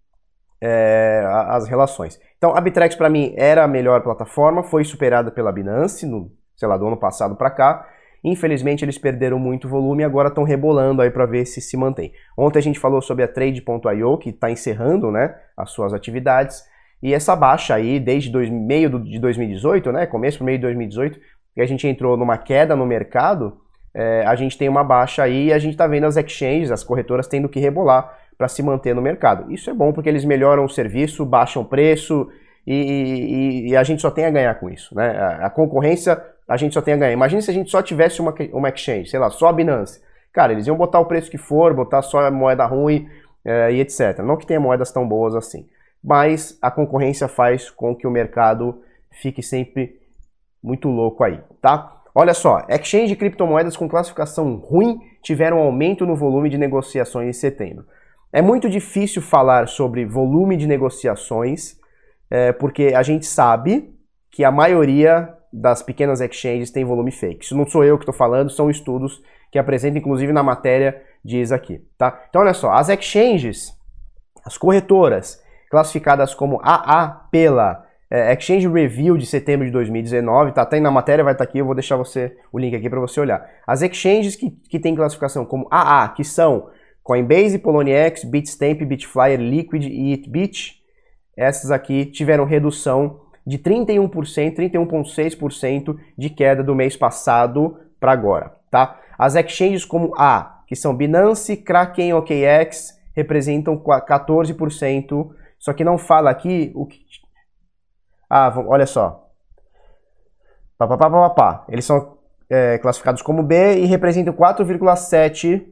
é, 0.60 1.22
as 1.48 1.68
relações. 1.68 2.18
Então 2.42 2.56
a 2.56 2.60
Bitrex 2.60 2.96
para 2.96 3.08
mim 3.08 3.32
era 3.36 3.62
a 3.62 3.68
melhor 3.68 4.02
plataforma, 4.02 4.64
foi 4.64 4.82
superada 4.82 5.30
pela 5.30 5.52
Binance 5.52 6.04
no, 6.04 6.28
sei 6.56 6.66
lá, 6.66 6.76
do 6.76 6.84
ano 6.84 6.96
passado 6.96 7.36
para 7.36 7.48
cá. 7.48 7.86
Infelizmente 8.24 8.84
eles 8.84 8.98
perderam 8.98 9.38
muito 9.38 9.68
volume 9.68 10.02
e 10.02 10.04
agora 10.04 10.26
estão 10.26 10.42
rebolando 10.42 11.00
aí 11.00 11.08
para 11.08 11.24
ver 11.24 11.46
se 11.46 11.60
se 11.60 11.76
mantém. 11.76 12.12
Ontem 12.36 12.58
a 12.58 12.62
gente 12.62 12.80
falou 12.80 13.00
sobre 13.00 13.22
a 13.22 13.28
Trade.io 13.28 14.18
que 14.18 14.30
está 14.30 14.50
encerrando, 14.50 15.12
né, 15.12 15.36
as 15.56 15.70
suas 15.70 15.94
atividades. 15.94 16.64
E 17.00 17.14
essa 17.14 17.36
baixa 17.36 17.76
aí, 17.76 18.00
desde 18.00 18.28
dois, 18.28 18.50
meio 18.50 18.90
do, 18.90 18.98
de 18.98 19.20
2018, 19.20 19.92
né, 19.92 20.06
começo 20.06 20.38
para 20.38 20.46
meio 20.46 20.58
de 20.58 20.62
2018, 20.62 21.20
que 21.54 21.60
a 21.60 21.66
gente 21.66 21.86
entrou 21.86 22.16
numa 22.16 22.36
queda 22.36 22.74
no 22.74 22.84
mercado, 22.84 23.56
é, 23.94 24.24
a 24.26 24.34
gente 24.34 24.58
tem 24.58 24.68
uma 24.68 24.82
baixa 24.82 25.22
aí 25.22 25.46
e 25.46 25.52
a 25.52 25.60
gente 25.60 25.74
está 25.74 25.86
vendo 25.86 26.06
as 26.06 26.16
exchanges, 26.16 26.72
as 26.72 26.82
corretoras 26.82 27.28
tendo 27.28 27.48
que 27.48 27.60
rebolar 27.60 28.18
para 28.36 28.48
se 28.48 28.62
manter 28.62 28.94
no 28.94 29.02
mercado. 29.02 29.52
Isso 29.52 29.70
é 29.70 29.74
bom 29.74 29.92
porque 29.92 30.08
eles 30.08 30.24
melhoram 30.24 30.64
o 30.64 30.68
serviço, 30.68 31.24
baixam 31.24 31.62
o 31.62 31.64
preço 31.64 32.28
e, 32.66 32.74
e, 32.74 33.70
e 33.70 33.76
a 33.76 33.82
gente 33.82 34.02
só 34.02 34.10
tem 34.10 34.24
a 34.24 34.30
ganhar 34.30 34.54
com 34.56 34.68
isso. 34.68 34.94
Né? 34.94 35.10
A, 35.10 35.46
a, 35.46 35.50
concorrência, 35.50 36.22
a 36.48 36.56
gente 36.56 36.74
só 36.74 36.82
tem 36.82 36.94
a 36.94 36.96
ganhar. 36.96 37.12
Imagina 37.12 37.42
se 37.42 37.50
a 37.50 37.54
gente 37.54 37.70
só 37.70 37.82
tivesse 37.82 38.20
uma, 38.20 38.34
uma 38.52 38.68
exchange, 38.68 39.10
sei 39.10 39.20
lá, 39.20 39.30
só 39.30 39.48
a 39.48 39.52
Binance. 39.52 40.00
Cara, 40.32 40.52
eles 40.52 40.66
iam 40.66 40.76
botar 40.76 40.98
o 41.00 41.06
preço 41.06 41.30
que 41.30 41.38
for, 41.38 41.74
botar 41.74 42.02
só 42.02 42.26
a 42.26 42.30
moeda 42.30 42.64
ruim 42.64 43.08
é, 43.44 43.72
e 43.72 43.80
etc. 43.80 44.18
Não 44.18 44.36
que 44.36 44.46
tenha 44.46 44.60
moedas 44.60 44.90
tão 44.90 45.06
boas 45.06 45.34
assim 45.34 45.66
mas 46.02 46.58
a 46.60 46.70
concorrência 46.70 47.28
faz 47.28 47.70
com 47.70 47.94
que 47.94 48.06
o 48.06 48.10
mercado 48.10 48.82
fique 49.10 49.42
sempre 49.42 50.00
muito 50.62 50.88
louco 50.88 51.22
aí, 51.22 51.40
tá? 51.60 52.00
Olha 52.14 52.34
só, 52.34 52.66
exchange 52.68 53.08
de 53.08 53.16
criptomoedas 53.16 53.76
com 53.76 53.88
classificação 53.88 54.56
ruim 54.56 55.00
tiveram 55.22 55.58
um 55.58 55.62
aumento 55.62 56.04
no 56.04 56.16
volume 56.16 56.50
de 56.50 56.58
negociações 56.58 57.28
em 57.28 57.32
setembro. 57.32 57.86
É 58.32 58.40
muito 58.40 58.68
difícil 58.70 59.20
falar 59.20 59.68
sobre 59.68 60.06
volume 60.06 60.56
de 60.56 60.66
negociações, 60.66 61.76
é, 62.30 62.50
porque 62.50 62.94
a 62.96 63.02
gente 63.02 63.26
sabe 63.26 63.94
que 64.30 64.42
a 64.42 64.50
maioria 64.50 65.28
das 65.52 65.82
pequenas 65.82 66.22
exchanges 66.22 66.70
tem 66.70 66.84
volume 66.84 67.12
fake. 67.12 67.44
Isso 67.44 67.56
não 67.56 67.66
sou 67.66 67.84
eu 67.84 67.98
que 67.98 68.04
estou 68.04 68.14
falando, 68.14 68.50
são 68.50 68.70
estudos 68.70 69.22
que 69.50 69.58
apresentam, 69.58 69.98
inclusive 69.98 70.32
na 70.32 70.42
matéria, 70.42 71.02
diz 71.22 71.52
aqui, 71.52 71.84
tá? 71.98 72.24
Então 72.30 72.40
olha 72.40 72.54
só, 72.54 72.72
as 72.72 72.88
exchanges, 72.88 73.70
as 74.46 74.56
corretoras, 74.56 75.42
classificadas 75.70 76.34
como 76.34 76.58
AA 76.62 77.26
pela 77.30 77.86
é, 78.10 78.32
Exchange 78.32 78.66
Review 78.66 79.18
de 79.18 79.26
setembro 79.26 79.66
de 79.66 79.72
2019, 79.72 80.52
tá 80.52 80.62
até 80.62 80.80
na 80.80 80.90
matéria, 80.90 81.22
vai 81.22 81.34
estar 81.34 81.44
tá 81.44 81.50
aqui, 81.50 81.58
eu 81.58 81.66
vou 81.66 81.74
deixar 81.74 81.96
você 81.96 82.34
o 82.50 82.58
link 82.58 82.74
aqui 82.74 82.88
para 82.88 83.00
você 83.00 83.20
olhar. 83.20 83.46
As 83.66 83.82
exchanges 83.82 84.36
que, 84.36 84.50
que 84.50 84.78
têm 84.78 84.94
classificação 84.94 85.44
como 85.44 85.68
AA, 85.70 86.08
que 86.08 86.24
são 86.24 86.70
Coinbase, 87.02 87.58
Poloniex, 87.58 88.24
Bitstamp, 88.24 88.82
Bitflyer, 88.82 89.40
Liquid 89.40 89.84
e 89.84 90.12
EatBit, 90.12 90.82
essas 91.36 91.70
aqui 91.70 92.06
tiveram 92.06 92.44
redução 92.44 93.20
de 93.46 93.58
31%, 93.58 94.54
31,6% 94.56 95.98
de 96.16 96.30
queda 96.30 96.62
do 96.62 96.74
mês 96.74 96.96
passado 96.96 97.78
para 97.98 98.12
agora, 98.12 98.54
tá? 98.70 99.00
As 99.18 99.34
exchanges 99.34 99.84
como 99.84 100.14
A, 100.16 100.62
que 100.66 100.76
são 100.76 100.96
Binance, 100.96 101.56
Kraken, 101.56 102.14
OKX, 102.14 102.98
representam 103.14 103.76
14%. 103.76 105.30
Só 105.58 105.72
que 105.72 105.84
não 105.84 105.98
fala 105.98 106.30
aqui 106.30 106.72
o 106.74 106.86
que. 106.86 106.98
Ah, 108.28 108.52
olha 108.66 108.86
só. 108.86 109.28
Pá, 110.76 110.88
pá, 110.88 110.96
pá, 110.96 111.10
pá, 111.10 111.30
pá. 111.30 111.64
Eles 111.68 111.84
são 111.84 112.18
é, 112.50 112.78
classificados 112.78 113.22
como 113.22 113.42
B 113.42 113.78
e 113.78 113.86
representam 113.86 114.34
4,7% 114.34 115.64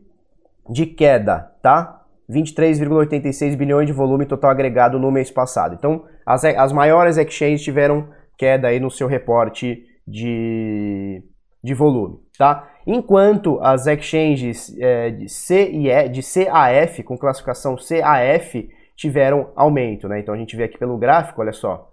de 0.69 0.87
queda, 0.87 1.53
tá? 1.63 2.01
23,86 2.31 3.57
bilhões 3.57 3.87
de 3.87 3.93
volume 3.93 4.25
total 4.25 4.51
agregado 4.51 4.99
no 4.99 5.11
mês 5.11 5.31
passado. 5.31 5.75
Então, 5.75 6.05
as, 6.25 6.45
as 6.45 6.73
maiores 6.73 7.17
exchanges 7.17 7.63
tiveram 7.63 8.09
queda 8.39 8.69
aí 8.69 8.81
no 8.81 8.91
seu 8.91 9.07
reporte 9.07 9.85
de, 10.07 11.23
de 11.63 11.75
volume, 11.75 12.19
tá? 12.39 12.71
Enquanto 12.87 13.61
as 13.61 13.87
exchanges 13.87 14.75
é, 14.79 15.11
de, 15.11 15.29
C 15.29 15.71
e 15.71 15.91
e, 15.91 16.09
de 16.09 16.23
CAF, 16.23 17.03
com 17.03 17.19
classificação 17.19 17.77
CAF, 17.77 18.71
tiveram 18.97 19.53
aumento, 19.55 20.09
né? 20.09 20.21
Então 20.21 20.35
a 20.35 20.39
gente 20.39 20.57
vê 20.57 20.65
aqui 20.65 20.79
pelo 20.79 20.97
gráfico, 20.97 21.41
olha 21.41 21.53
só, 21.53 21.93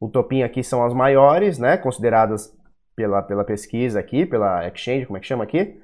o 0.00 0.08
topinho 0.08 0.44
aqui 0.44 0.62
são 0.64 0.84
as 0.84 0.92
maiores, 0.92 1.58
né? 1.58 1.76
Consideradas 1.76 2.52
pela, 2.96 3.22
pela 3.22 3.44
pesquisa 3.44 4.00
aqui, 4.00 4.26
pela 4.26 4.66
exchange, 4.66 5.06
como 5.06 5.16
é 5.16 5.20
que 5.20 5.26
chama 5.26 5.44
aqui? 5.44 5.80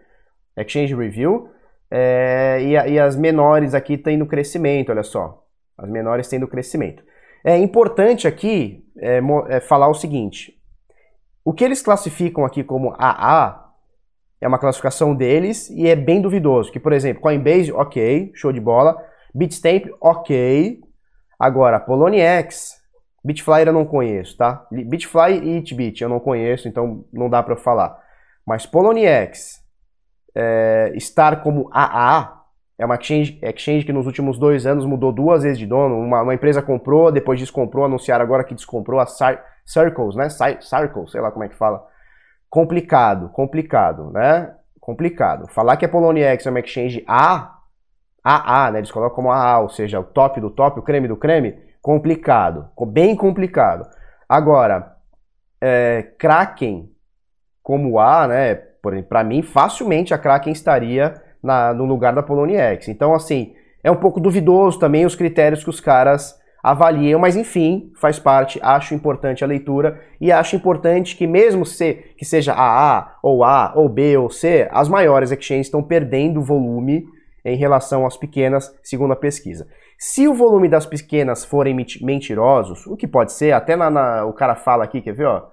Exchange 0.57 0.95
Review. 0.95 1.49
É, 1.91 2.59
e, 2.63 2.93
e, 2.93 2.99
as 2.99 3.17
menores 3.17 3.75
aqui 3.75 3.99
têm 3.99 4.17
no 4.17 4.27
crescimento, 4.27 4.91
olha 4.91 5.03
só. 5.03 5.45
As 5.77 5.89
menores 5.89 6.29
têm 6.29 6.39
no 6.39 6.47
crescimento. 6.47 7.03
É 7.45 7.57
importante 7.57 8.29
aqui 8.29 8.85
é, 8.99 9.21
é, 9.49 9.61
falar 9.61 9.89
o 9.89 9.95
seguinte: 9.95 10.57
o 11.45 11.53
que 11.53 11.65
eles 11.65 11.83
classificam 11.83 12.45
aqui 12.45 12.63
como 12.63 12.95
AA 12.99 13.73
é 14.41 14.47
uma 14.47 14.59
classificação 14.59 15.15
deles 15.15 15.69
e 15.71 15.89
é 15.89 15.97
bem 15.97 16.21
duvidoso. 16.21 16.71
Que, 16.71 16.79
por 16.79 16.93
exemplo, 16.93 17.23
Coinbase, 17.23 17.73
ok, 17.73 18.31
show 18.35 18.53
de 18.53 18.61
bola. 18.61 18.97
Bitstamp, 19.35 19.87
ok. 20.01 20.81
Agora, 21.39 21.81
Poloniex, 21.81 22.81
Bitflyer 23.25 23.69
eu 23.69 23.73
não 23.73 23.85
conheço, 23.85 24.37
tá? 24.37 24.67
Bitfly 24.71 25.41
e 25.41 25.59
Itbit 25.59 26.03
eu 26.03 26.09
não 26.09 26.21
conheço, 26.21 26.69
então 26.69 27.05
não 27.13 27.29
dá 27.29 27.43
para 27.43 27.57
falar. 27.57 27.99
Mas 28.47 28.67
Poloniex, 28.67 29.63
é, 30.35 30.93
estar 30.95 31.43
como 31.43 31.69
AA 31.73 32.41
é 32.81 32.87
uma 32.87 32.95
exchange, 32.95 33.39
exchange, 33.43 33.85
que 33.85 33.93
nos 33.93 34.07
últimos 34.07 34.39
dois 34.39 34.65
anos 34.65 34.87
mudou 34.87 35.13
duas 35.13 35.43
vezes 35.43 35.59
de 35.59 35.67
dono. 35.67 35.99
Uma, 35.99 36.23
uma 36.23 36.35
empresa 36.35 36.63
comprou, 36.63 37.13
depois 37.13 37.39
descomprou, 37.39 37.85
anunciaram 37.85 38.25
agora 38.25 38.43
que 38.43 38.55
descomprou 38.55 38.99
a 38.99 39.07
Circles, 39.07 40.17
né? 40.17 40.31
Circles, 40.31 41.13
sei 41.13 41.21
lá 41.21 41.31
como 41.31 41.45
é 41.45 41.49
que 41.49 41.55
fala. 41.57 41.85
Complicado, 42.49 43.29
complicado, 43.29 44.11
né? 44.13 44.55
Complicado. 44.81 45.47
Falar 45.49 45.77
que 45.77 45.85
a 45.85 45.89
Poloniex 45.91 46.47
é 46.47 46.51
uma 46.51 46.61
exchange 46.61 47.05
A, 47.07 47.59
AA, 48.25 48.71
né? 48.71 48.79
Eles 48.79 48.91
colocam 48.91 49.15
como 49.15 49.31
AA, 49.31 49.61
ou 49.61 49.69
seja, 49.69 50.01
o 50.01 50.05
top 50.05 50.41
do 50.41 50.49
top, 50.49 50.81
o 50.81 50.83
creme 50.83 51.07
do 51.07 51.19
creme. 51.19 51.59
Complicado, 51.83 52.71
bem 52.87 53.15
complicado. 53.15 53.87
Agora, 54.27 54.97
é, 55.61 56.03
Kraken 56.19 56.91
como 57.63 57.99
A, 57.99 58.27
né? 58.27 58.70
Para 59.09 59.25
mim, 59.25 59.43
facilmente 59.43 60.15
a 60.15 60.19
Kraken 60.19 60.53
estaria 60.53 61.15
na, 61.43 61.73
no 61.73 61.85
lugar 61.85 62.15
da 62.15 62.23
Poloniex. 62.23 62.89
Então, 62.89 63.15
assim, 63.15 63.55
é 63.83 63.91
um 63.91 63.97
pouco 63.97 64.21
duvidoso 64.21 64.79
também 64.79 65.07
os 65.07 65.15
critérios 65.15 65.65
que 65.65 65.71
os 65.71 65.81
caras 65.81 66.39
avaliam, 66.63 67.19
mas 67.19 67.37
enfim, 67.37 67.91
faz 67.99 68.19
parte, 68.19 68.61
acho 68.63 68.95
importante 68.95 69.43
a 69.43 69.47
leitura 69.47 70.01
e 70.21 70.31
acho 70.31 70.57
importante 70.57 71.17
que 71.17 71.27
mesmo 71.27 71.65
se 71.65 71.95
que 72.17 72.25
seja 72.25 72.53
AA 72.53 73.17
ou 73.23 73.43
A 73.43 73.73
ou 73.75 73.89
B 73.89 74.17
ou 74.19 74.29
C, 74.29 74.69
as 74.71 74.89
maiores 74.89 75.31
exchanges 75.31 75.69
estão 75.69 75.83
perdendo 75.83 76.43
volume 76.43 77.07
em 77.45 77.57
relação 77.57 78.07
às 78.07 78.19
pequenas, 78.19 78.75
segundo 78.83 79.13
a 79.13 79.17
pesquisa. 79.17 79.67
Se 79.99 80.29
o 80.29 80.35
volume 80.35 80.69
das 80.69 80.85
pequenas 80.85 81.45
forem 81.45 81.75
mentirosos, 82.03 82.87
o 82.87 82.97
que 82.97 83.07
pode 83.07 83.33
ser, 83.33 83.53
até 83.53 83.77
na, 83.77 83.91
na 83.91 84.25
o 84.27 84.33
cara 84.33 84.55
fala 84.55 84.85
aqui, 84.85 85.01
quer 85.01 85.15
ver, 85.15 85.27
ó, 85.27 85.47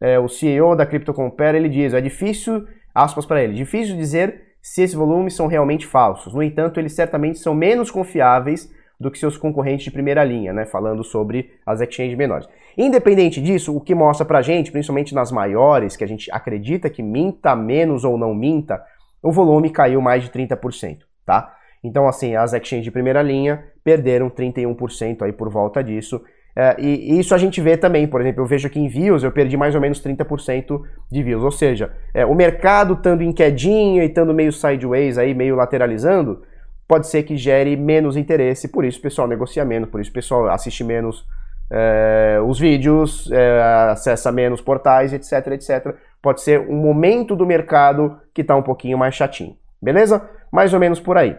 é, 0.00 0.18
o 0.18 0.28
CEO 0.28 0.76
da 0.76 0.86
CryptoCompare, 0.86 1.56
ele 1.56 1.68
diz, 1.68 1.94
é 1.94 2.00
difícil, 2.00 2.66
aspas 2.94 3.26
para 3.26 3.42
ele, 3.42 3.54
difícil 3.54 3.96
dizer 3.96 4.42
se 4.60 4.82
esses 4.82 4.94
volumes 4.94 5.34
são 5.34 5.46
realmente 5.46 5.86
falsos. 5.86 6.34
No 6.34 6.42
entanto, 6.42 6.78
eles 6.78 6.92
certamente 6.92 7.38
são 7.38 7.54
menos 7.54 7.90
confiáveis 7.90 8.70
do 9.00 9.10
que 9.10 9.18
seus 9.18 9.36
concorrentes 9.36 9.84
de 9.84 9.90
primeira 9.90 10.24
linha, 10.24 10.52
né? 10.52 10.66
Falando 10.66 11.04
sobre 11.04 11.52
as 11.64 11.80
exchanges 11.80 12.18
menores. 12.18 12.48
Independente 12.76 13.40
disso, 13.40 13.76
o 13.76 13.80
que 13.80 13.94
mostra 13.94 14.26
pra 14.26 14.42
gente, 14.42 14.72
principalmente 14.72 15.14
nas 15.14 15.30
maiores, 15.30 15.96
que 15.96 16.02
a 16.02 16.06
gente 16.06 16.30
acredita 16.32 16.90
que 16.90 17.02
minta 17.02 17.54
menos 17.54 18.04
ou 18.04 18.18
não 18.18 18.34
minta, 18.34 18.82
o 19.22 19.30
volume 19.30 19.70
caiu 19.70 20.00
mais 20.00 20.24
de 20.24 20.30
30%, 20.30 20.98
tá? 21.24 21.54
Então, 21.82 22.08
assim, 22.08 22.34
as 22.34 22.52
exchanges 22.52 22.84
de 22.84 22.90
primeira 22.90 23.22
linha 23.22 23.64
perderam 23.84 24.28
31% 24.28 25.22
aí 25.22 25.32
por 25.32 25.48
volta 25.48 25.82
disso. 25.82 26.20
É, 26.60 26.74
e, 26.76 27.20
isso 27.20 27.36
a 27.36 27.38
gente 27.38 27.60
vê 27.60 27.76
também, 27.76 28.08
por 28.08 28.20
exemplo, 28.20 28.42
eu 28.42 28.46
vejo 28.46 28.66
aqui 28.66 28.80
em 28.80 28.88
views, 28.88 29.22
eu 29.22 29.30
perdi 29.30 29.56
mais 29.56 29.76
ou 29.76 29.80
menos 29.80 30.02
30% 30.02 30.82
de 31.08 31.22
views. 31.22 31.44
Ou 31.44 31.52
seja, 31.52 31.92
é, 32.12 32.26
o 32.26 32.34
mercado 32.34 32.94
estando 32.94 33.22
em 33.22 33.32
quedinha 33.32 34.02
e 34.02 34.08
estando 34.08 34.34
meio 34.34 34.52
sideways 34.52 35.18
aí, 35.18 35.34
meio 35.34 35.54
lateralizando, 35.54 36.42
pode 36.88 37.06
ser 37.06 37.22
que 37.22 37.36
gere 37.36 37.76
menos 37.76 38.16
interesse, 38.16 38.66
por 38.66 38.84
isso 38.84 38.98
o 38.98 39.02
pessoal 39.02 39.28
negocia 39.28 39.64
menos, 39.64 39.88
por 39.88 40.00
isso 40.00 40.10
o 40.10 40.14
pessoal 40.14 40.48
assiste 40.48 40.82
menos 40.82 41.24
é, 41.70 42.40
os 42.44 42.58
vídeos, 42.58 43.30
é, 43.30 43.62
acessa 43.92 44.32
menos 44.32 44.60
portais, 44.60 45.12
etc, 45.12 45.52
etc. 45.52 45.94
Pode 46.20 46.40
ser 46.40 46.58
um 46.58 46.76
momento 46.76 47.36
do 47.36 47.46
mercado 47.46 48.18
que 48.34 48.40
está 48.40 48.56
um 48.56 48.62
pouquinho 48.62 48.98
mais 48.98 49.14
chatinho, 49.14 49.56
beleza? 49.80 50.28
Mais 50.50 50.74
ou 50.74 50.80
menos 50.80 50.98
por 50.98 51.16
aí. 51.16 51.36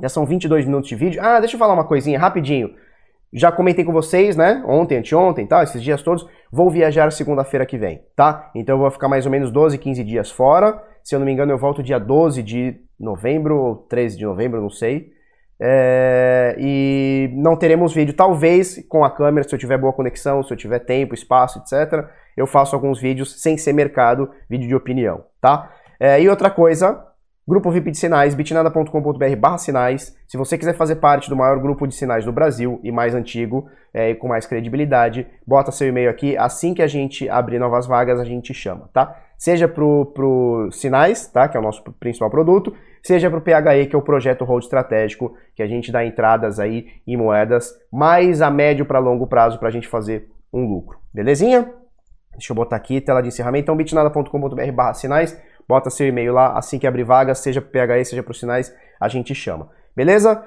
Já 0.00 0.08
são 0.08 0.26
22 0.26 0.64
minutos 0.64 0.88
de 0.88 0.96
vídeo. 0.96 1.20
Ah, 1.22 1.38
deixa 1.38 1.54
eu 1.54 1.58
falar 1.60 1.74
uma 1.74 1.84
coisinha 1.84 2.18
rapidinho. 2.18 2.74
Já 3.32 3.52
comentei 3.52 3.84
com 3.84 3.92
vocês, 3.92 4.36
né? 4.36 4.62
Ontem, 4.66 4.98
anteontem, 4.98 5.46
tá? 5.46 5.62
Esses 5.62 5.82
dias 5.82 6.02
todos. 6.02 6.26
Vou 6.50 6.70
viajar 6.70 7.12
segunda-feira 7.12 7.66
que 7.66 7.76
vem, 7.76 8.02
tá? 8.16 8.50
Então 8.54 8.76
eu 8.76 8.80
vou 8.80 8.90
ficar 8.90 9.08
mais 9.08 9.26
ou 9.26 9.32
menos 9.32 9.50
12, 9.50 9.76
15 9.76 10.02
dias 10.02 10.30
fora. 10.30 10.82
Se 11.04 11.14
eu 11.14 11.18
não 11.18 11.26
me 11.26 11.32
engano, 11.32 11.52
eu 11.52 11.58
volto 11.58 11.82
dia 11.82 11.98
12 11.98 12.42
de 12.42 12.80
novembro 12.98 13.56
ou 13.56 13.76
13 13.76 14.16
de 14.16 14.24
novembro, 14.24 14.60
não 14.60 14.70
sei. 14.70 15.12
É... 15.60 16.54
e 16.58 17.30
não 17.34 17.56
teremos 17.56 17.92
vídeo. 17.92 18.14
Talvez 18.14 18.84
com 18.88 19.04
a 19.04 19.10
câmera, 19.10 19.46
se 19.46 19.54
eu 19.54 19.58
tiver 19.58 19.76
boa 19.76 19.92
conexão, 19.92 20.42
se 20.42 20.52
eu 20.52 20.56
tiver 20.56 20.78
tempo, 20.78 21.14
espaço, 21.14 21.58
etc., 21.58 22.08
eu 22.36 22.46
faço 22.46 22.76
alguns 22.76 23.00
vídeos 23.00 23.42
sem 23.42 23.58
ser 23.58 23.72
mercado, 23.72 24.30
vídeo 24.48 24.68
de 24.68 24.74
opinião, 24.74 25.24
tá? 25.40 25.70
É... 26.00 26.22
e 26.22 26.28
outra 26.28 26.50
coisa, 26.50 27.04
Grupo 27.48 27.70
VIP 27.70 27.92
de 27.92 27.96
Sinais, 27.96 28.34
bitnada.com.br 28.34 29.36
barra 29.38 29.56
sinais. 29.56 30.14
Se 30.26 30.36
você 30.36 30.58
quiser 30.58 30.74
fazer 30.74 30.96
parte 30.96 31.30
do 31.30 31.36
maior 31.36 31.58
grupo 31.58 31.86
de 31.86 31.94
sinais 31.94 32.22
do 32.22 32.30
Brasil 32.30 32.78
e 32.84 32.92
mais 32.92 33.14
antigo 33.14 33.70
é, 33.94 34.10
e 34.10 34.14
com 34.14 34.28
mais 34.28 34.44
credibilidade, 34.44 35.26
bota 35.46 35.72
seu 35.72 35.88
e-mail 35.88 36.10
aqui. 36.10 36.36
Assim 36.36 36.74
que 36.74 36.82
a 36.82 36.86
gente 36.86 37.26
abrir 37.26 37.58
novas 37.58 37.86
vagas, 37.86 38.20
a 38.20 38.24
gente 38.26 38.52
chama, 38.52 38.90
tá? 38.92 39.16
Seja 39.38 39.66
pro, 39.66 40.12
pro 40.14 40.68
Sinais, 40.70 41.26
tá? 41.28 41.48
Que 41.48 41.56
é 41.56 41.60
o 41.60 41.62
nosso 41.62 41.82
principal 41.98 42.28
produto, 42.28 42.76
seja 43.02 43.30
pro 43.30 43.40
PHE, 43.40 43.86
que 43.88 43.96
é 43.96 43.98
o 43.98 44.02
projeto 44.02 44.44
Hold 44.44 44.64
Estratégico, 44.64 45.34
que 45.56 45.62
a 45.62 45.66
gente 45.66 45.90
dá 45.90 46.04
entradas 46.04 46.60
aí 46.60 46.88
em 47.06 47.16
moedas 47.16 47.72
mais 47.90 48.42
a 48.42 48.50
médio 48.50 48.84
para 48.84 48.98
longo 48.98 49.26
prazo 49.26 49.58
para 49.58 49.68
a 49.68 49.72
gente 49.72 49.88
fazer 49.88 50.28
um 50.52 50.66
lucro. 50.66 50.98
Belezinha? 51.14 51.72
Deixa 52.32 52.52
eu 52.52 52.56
botar 52.56 52.76
aqui, 52.76 53.00
tela 53.00 53.22
de 53.22 53.28
encerramento. 53.28 53.62
Então, 53.62 53.76
bitnada.com.br 53.76 54.72
barra 54.72 54.92
sinais 54.92 55.34
bota 55.68 55.90
seu 55.90 56.08
e-mail 56.08 56.32
lá, 56.32 56.56
assim 56.56 56.78
que 56.78 56.86
abrir 56.86 57.04
vaga, 57.04 57.34
seja 57.34 57.60
pro 57.60 57.70
PHE, 57.70 58.04
seja 58.04 58.22
para 58.22 58.32
os 58.32 58.40
sinais, 58.40 58.74
a 58.98 59.08
gente 59.08 59.34
chama. 59.34 59.68
Beleza? 59.94 60.42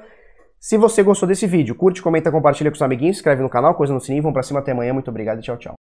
Se 0.60 0.78
você 0.78 1.04
gostou 1.04 1.28
desse 1.28 1.46
vídeo, 1.48 1.76
curte, 1.76 2.02
comenta, 2.02 2.32
compartilha 2.32 2.70
com 2.70 2.76
seus 2.76 2.86
amiguinhos, 2.86 3.18
inscreve 3.18 3.42
no 3.42 3.50
canal, 3.50 3.76
coisa 3.76 3.94
no 3.94 4.02
sininho, 4.02 4.24
vamos 4.24 4.34
pra 4.34 4.44
cima 4.44 4.60
até 4.60 4.72
amanhã, 4.72 4.94
muito 4.94 5.10
obrigado 5.10 5.40
e 5.40 5.42
tchau, 5.42 5.58
tchau. 5.58 5.74